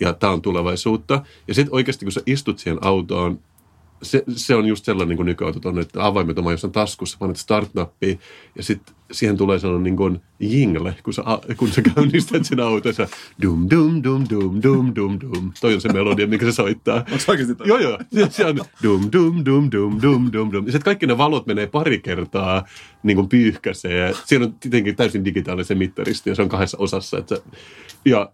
[0.00, 1.22] ja tämä on tulevaisuutta.
[1.48, 3.40] Ja sitten oikeasti kun sä istut siihen autoon,
[4.02, 7.36] se, se on just sellainen niin kuin nykyautot on, että avaimet on jossain taskussa, panet
[7.36, 8.18] start-nappia
[8.56, 11.22] ja sitten siihen tulee sellainen niin kuin jingle, kun sä,
[11.56, 13.08] kun sä käynnistät sen autossa.
[13.42, 15.52] Dum, dum, dum, dum, dum, dum, dum.
[15.60, 16.96] Toi on se melodia, mikä se soittaa.
[16.96, 17.68] Onko se oikeasti toi?
[17.68, 17.98] Joo, joo.
[18.30, 20.66] Se on dum, dum, dum, dum, dum, dum, dum.
[20.66, 22.64] Ja sitten kaikki ne valot menee pari kertaa
[23.02, 24.14] niin kuin pyyhkäisee.
[24.24, 27.18] Siinä on tietenkin täysin digitaalinen mittaristi ja se on kahdessa osassa.
[27.18, 27.36] Että,
[28.04, 28.30] ja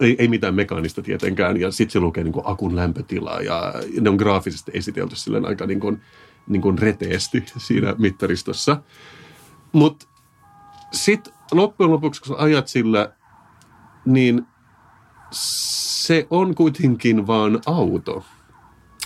[0.00, 1.60] ei, ei mitään mekaanista tietenkään.
[1.60, 5.66] Ja sitten se lukee niin kuin akun lämpötilaa ja ne on graafisesti esitelty silleen aika
[5.66, 6.00] niin kuin,
[6.46, 8.82] niin kuin reteesti siinä mittaristossa.
[9.72, 10.06] Mutta
[10.92, 13.12] Sitten loppujen lopuksi, kun ajat sillä,
[14.04, 14.46] niin
[15.30, 18.24] se on kuitenkin vaan auto,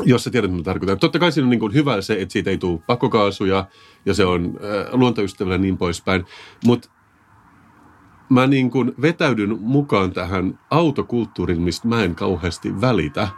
[0.05, 0.99] jos sä tiedät, mitä tarkoitan.
[0.99, 3.67] Totta kai siinä on niin kuin hyvä se, että siitä ei tule pakokaasuja
[4.07, 6.25] ja se on äh, luontoystävällä niin poispäin.
[6.65, 6.89] Mutta
[8.33, 13.29] mä niin kuin vetäydyn mukaan tähän autokulttuuriin, mistä mä en kauheasti välitä.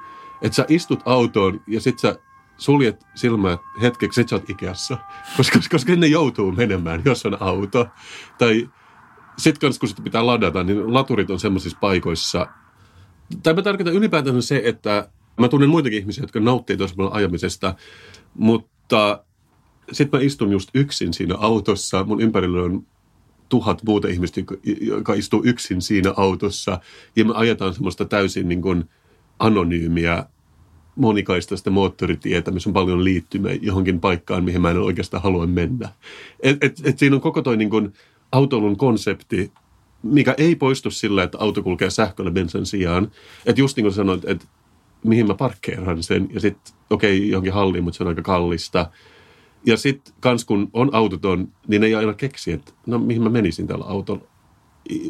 [0.43, 2.19] Että sä istut autoon ja sit sä
[2.57, 4.99] suljet silmät hetkeksi, että sä oot Ikeassa.
[5.37, 7.87] Koska, koska ne joutuu menemään, jos on auto.
[8.39, 8.69] Tai
[9.39, 12.47] sitten kans kun sitä pitää ladata, niin laturit on semmoisissa paikoissa.
[13.43, 15.09] Tai mä tarkoitan ylipäätään se, että
[15.41, 17.75] mä tunnen muitakin ihmisiä, jotka nauttii paljon ajamisesta,
[18.35, 19.25] mutta
[19.93, 22.05] sitten mä istun just yksin siinä autossa.
[22.05, 22.87] Mun ympärillä on
[23.49, 24.41] tuhat muuta ihmistä,
[24.81, 26.81] joka- istuu yksin siinä autossa.
[27.17, 28.85] Ja me ajetaan semmoista täysin niin kuin
[29.39, 30.25] anonyymiä
[30.97, 35.89] monikaista moottoritietä, missä on paljon liittymiä johonkin paikkaan, mihin mä en oikeastaan halua mennä.
[36.41, 37.93] Et, et, et siinä on koko toi niin kuin
[38.33, 39.53] autoilun konsepti,
[40.03, 43.11] mikä ei poistu sillä, että auto kulkee sähköllä bensan sijaan.
[43.47, 44.47] Että just niin kuin sanoit, että
[45.05, 48.91] mihin mä parkkeeran sen, ja sitten okei, okay, johonkin halliin, mutta se on aika kallista.
[49.67, 53.67] Ja sitten kans kun on autoton, niin ei aina keksi, että no mihin mä menisin
[53.67, 54.25] tällä autolla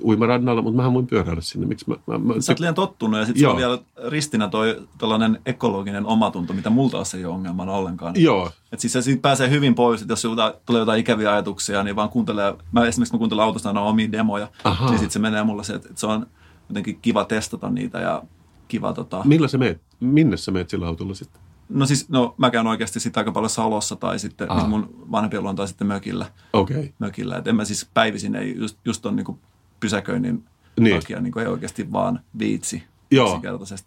[0.05, 1.67] uimarannalla, mutta mähän voin pyöräillä sinne.
[1.67, 3.79] Miksi mä, mä, mä Sä oot liian tottunut ja sitten se on vielä
[4.09, 8.15] ristinä toi tällainen ekologinen omatunto, mitä multa taas ei ole ongelmana ollenkaan.
[8.17, 11.83] Joo, Et siis se siitä pääsee hyvin pois, että jos jotain, tulee jotain ikäviä ajatuksia,
[11.83, 14.91] niin vaan kuuntelee, mä esimerkiksi mä kuuntelen autosta aina omia demoja, Ahaa.
[14.91, 16.27] niin sitten se menee mulle se, että, että se on
[16.69, 18.23] jotenkin kiva testata niitä ja
[18.69, 19.23] kiva tota...
[19.25, 19.81] millä sä meet?
[20.01, 21.41] Minne sä meet sillä autolla sitten?
[21.69, 24.61] No siis, no mä käyn oikeasti sitten aika paljon Salossa tai sitten Aha.
[24.61, 26.27] siis mun vanhempi luon tai sitten mökillä.
[26.53, 26.77] Okei.
[26.77, 26.91] Okay.
[26.99, 27.37] mökillä.
[27.37, 29.39] Et en mä siis päivisin ei just, just ton niinku
[29.81, 30.45] pysäköinnin
[30.77, 30.85] Niin.
[30.85, 31.01] niin.
[31.01, 33.43] takia niinku ei oikeasti vaan viitsi Joo.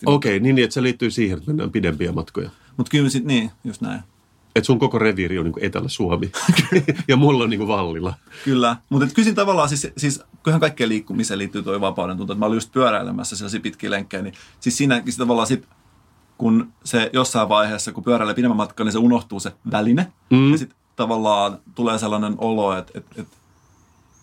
[0.06, 2.50] Okei, niin, niin että se liittyy siihen, että mennään pidempiä matkoja.
[2.78, 4.02] Mutta kyllä sit niin, just näin.
[4.56, 6.32] Että sun koko reviiri on niin Etelä-Suomi
[7.08, 8.14] ja mulla on niin Vallila.
[8.44, 12.34] Kyllä, mutta kysin tavallaan siis, siis kyllähän kaikkeen liikkumiseen liittyy tuo vapauden tunto.
[12.34, 15.68] että Mä olin just pyöräilemässä sellaisia pitkiä lenkkejä, niin siis siinäkin tavallaan sit,
[16.38, 20.12] kun se jossain vaiheessa, kun pyöräilee pidemmän matkan, niin se unohtuu se väline.
[20.30, 20.52] Mm.
[20.52, 23.38] Ja sitten tavallaan tulee sellainen olo, että, että, että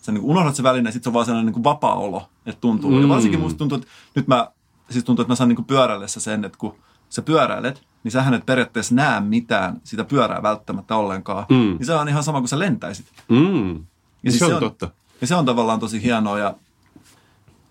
[0.01, 2.61] sä niin unohdat se väline ja sitten se on vaan sellainen niin vapaa olo, että
[2.61, 2.89] tuntuu.
[2.89, 2.95] Mm.
[2.95, 3.01] Mm.
[3.03, 4.47] Ja varsinkin musta tuntuu, että nyt mä,
[4.89, 6.75] siis tuntuu, että mä saan niin pyöräillessä sen, että kun
[7.09, 11.45] sä pyöräilet, niin sähän et periaatteessa näe mitään sitä pyörää välttämättä ollenkaan.
[11.49, 11.55] Mm.
[11.55, 13.05] Niin se on ihan sama kuin sä lentäisit.
[13.29, 13.73] Mm.
[13.75, 13.79] Ja
[14.23, 14.89] Ja siis se on, se on- totta.
[15.21, 16.55] Ja se on tavallaan tosi hienoa ja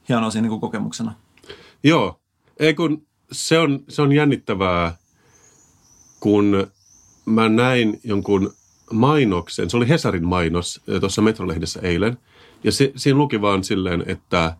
[0.09, 1.14] hienoa siinä niin kokemuksena.
[1.84, 2.20] Joo,
[2.59, 4.97] ei kun se on, se on jännittävää,
[6.20, 6.66] kun
[7.26, 8.55] mä näin jonkun
[8.93, 12.18] mainoksen, se oli Hesarin mainos eh, tuossa Metrolehdessä eilen,
[12.64, 14.57] ja se, siinä luki vaan silleen, että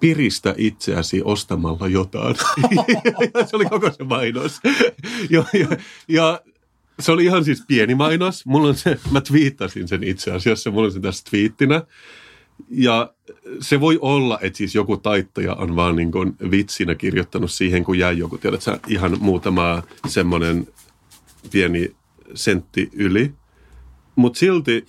[0.00, 2.36] piristä itseäsi ostamalla jotain.
[3.50, 4.60] se oli koko se mainos.
[5.30, 5.76] ja, ja,
[6.08, 6.40] ja
[7.00, 8.46] se oli ihan siis pieni mainos.
[8.46, 11.82] Mulla on se, mä twiittasin sen itse asiassa, mulla on se tässä twiittinä.
[12.70, 13.12] Ja
[13.60, 17.98] se voi olla, että siis joku taittaja on vaan niin kuin vitsinä kirjoittanut siihen, kun
[17.98, 20.66] jäi joku, tiedät sä, ihan muutama semmoinen
[21.50, 21.96] pieni
[22.34, 23.32] sentti yli.
[24.16, 24.86] Mutta silti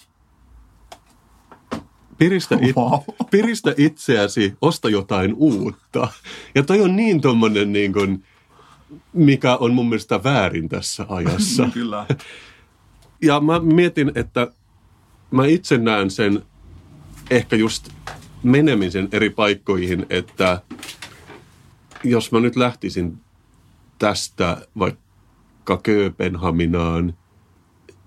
[2.18, 2.99] piristä, it, Wow.
[3.32, 6.07] piristä itseäsi, osta jotain uutta.
[6.55, 8.24] Ja toi on niin tommonen niin kuin,
[9.13, 11.70] mikä on mun mielestä väärin tässä ajassa.
[11.74, 12.05] Kyllä.
[13.22, 14.47] Ja mä mietin, että
[15.32, 16.43] mä itse näen sen
[17.30, 17.89] ehkä just
[18.43, 20.61] menemisen eri paikkoihin, että
[22.03, 23.17] jos mä nyt lähtisin
[23.99, 27.13] tästä vaikka Kööpenhaminaan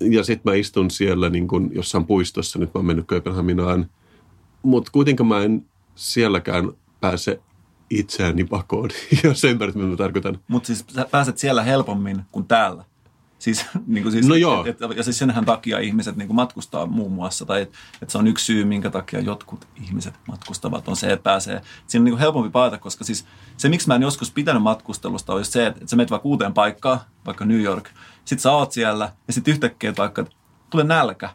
[0.01, 3.91] ja sitten mä istun siellä niin kun jossain puistossa, nyt mä oon mennyt Kööpenhaminaan,
[4.63, 7.41] mutta kuitenkaan mä en sielläkään pääse
[7.91, 8.91] itseäni pakoon,
[9.25, 10.39] jos ymmärrät, mitä mä tarkoitan.
[10.49, 12.85] Mutta siis sä pääset siellä helpommin kuin täällä.
[13.39, 14.65] Siis, niin kuin siis, No joo.
[14.67, 18.11] Et, et, ja siis senhän takia ihmiset niin kuin matkustaa muun muassa, tai että et
[18.11, 21.61] se on yksi syy, minkä takia jotkut ihmiset matkustavat, on se, että pääsee.
[21.87, 23.27] Siinä on niin kuin helpompi paeta, koska siis
[23.57, 26.29] se, miksi mä en joskus pitänyt matkustelusta, on just se, että, että sä menet vaikka
[26.29, 27.91] uuteen paikkaan, vaikka New York,
[28.25, 30.25] sit sä oot siellä, ja sitten yhtäkkiä vaikka,
[30.71, 31.31] tulee nälkä,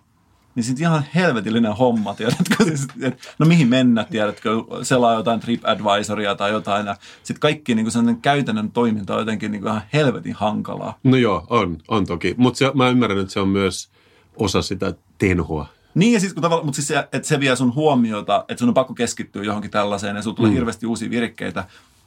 [0.55, 2.63] niin sitten ihan helvetillinen homma, tiedätkö?
[2.65, 4.49] Siis, et, no mihin mennä, tiedätkö?
[4.83, 6.85] Selaa jotain TripAdvisoria tai jotain.
[7.23, 10.99] Sitten kaikki niin kuin käytännön toiminta on jotenkin niin kuin ihan helvetin hankalaa.
[11.03, 12.35] No joo, on, on toki.
[12.37, 13.89] Mutta mä ymmärrän, että se on myös
[14.37, 15.67] osa sitä tenhoa.
[15.95, 18.73] Niin ja siis kun mutta siis se, että se vie sun huomiota, että sun on
[18.73, 20.55] pakko keskittyä johonkin tällaiseen ja sulla tulee mm.
[20.55, 21.65] hirveästi uusia virkkeitä,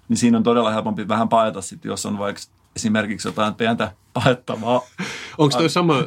[0.08, 2.42] niin siinä on todella helpompi vähän paeta sitten, jos on vaikka
[2.76, 4.82] esimerkiksi jotain pientä paettavaa.
[5.38, 6.04] Onko toi sama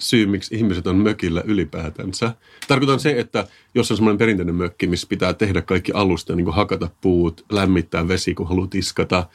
[0.00, 2.34] syy, miksi ihmiset on mökillä ylipäätänsä?
[2.68, 6.54] Tarkoitan se, että jos on semmoinen perinteinen mökki, missä pitää tehdä kaikki alusta, niin kuin
[6.54, 9.26] hakata puut, lämmittää vesi, kun haluat tiskata,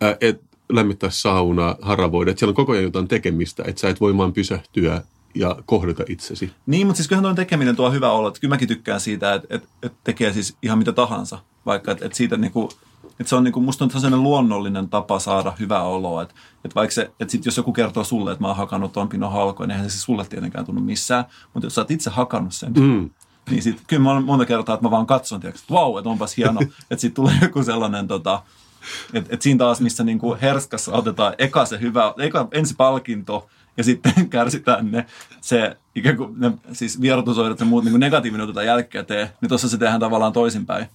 [0.00, 0.40] ää, et
[0.72, 4.32] lämmittää saunaa, haravoida, että siellä on koko ajan jotain tekemistä, että sä et voi vaan
[4.32, 5.02] pysähtyä
[5.34, 6.50] ja kohdata itsesi.
[6.66, 8.28] Niin, mutta siis kyllähän tuo tekeminen tuo hyvä olo.
[8.28, 11.38] Että kyllä mäkin tykkään siitä, että, että, että tekee siis ihan mitä tahansa.
[11.66, 12.68] Vaikka, että, että siitä niinku,
[13.20, 16.22] että se on niinku, musta on sellainen luonnollinen tapa saada hyvää oloa.
[16.22, 16.34] Että,
[16.64, 19.32] että vaikka se, että sit jos joku kertoo sulle, että mä oon hakannut tuon pinon
[19.32, 21.24] halkoon, niin eihän se sulle tietenkään tunnu missään.
[21.54, 23.10] Mutta jos sä oot itse hakannut sen, mm.
[23.50, 26.36] niin sit, kyllä mä monta kertaa, että mä vaan katson, tiiäks, että vau, että onpas
[26.36, 26.60] hieno.
[26.90, 28.42] että sit tulee joku sellainen tota,
[29.12, 33.84] että et siinä taas, missä niinku herskassa otetaan eka se hyvä, eka ensi palkinto, ja
[33.84, 35.06] sitten kärsitään ne,
[35.40, 39.78] se ikään kuin ne, siis vierotusoidut ja muut niin negatiivinen otetaan jälkikäteen, niin tuossa se
[39.78, 40.86] tehdään tavallaan toisinpäin.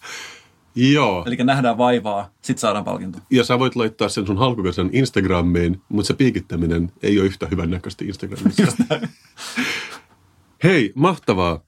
[0.77, 1.23] Joo.
[1.27, 3.19] Eli nähdään vaivaa, sitten saadaan palkinto.
[3.29, 7.69] Ja sä voit laittaa sen sun halkukasen Instagramiin, mutta se piikittäminen ei ole yhtä hyvän
[7.69, 8.63] näköistä Instagramissa.
[10.63, 11.59] Hei, mahtavaa.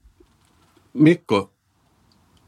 [0.92, 1.52] Mikko,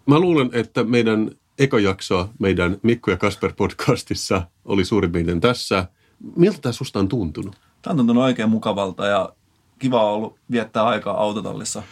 [0.06, 5.88] mä luulen, että meidän eka jakso meidän Mikko ja Kasper podcastissa oli suurin piirtein tässä.
[6.36, 7.56] Miltä tämä susta on tuntunut?
[7.82, 9.32] Tämä on tuntunut oikein mukavalta ja
[9.78, 11.82] kiva ollut viettää aikaa autotallissa.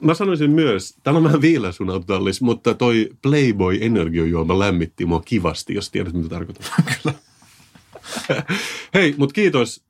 [0.00, 5.22] Mä sanoisin myös, täällä on vähän viilä sun autotallissa, mutta toi Playboy energiojuoma lämmitti mua
[5.24, 6.66] kivasti, jos tiedät mitä tarkoitan.
[7.02, 7.18] Kyllä.
[8.94, 9.84] Hei, mutta kiitos.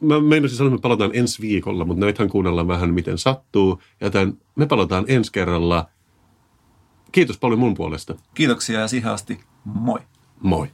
[0.00, 3.82] Mä meinasin sanoa, että me palataan ensi viikolla, mutta näitähän kuunnellaan vähän miten sattuu.
[4.00, 5.86] Joten me palataan ensi kerralla.
[7.12, 8.14] Kiitos paljon mun puolesta.
[8.34, 10.00] Kiitoksia ja siihen asti moi.
[10.40, 10.68] Moi.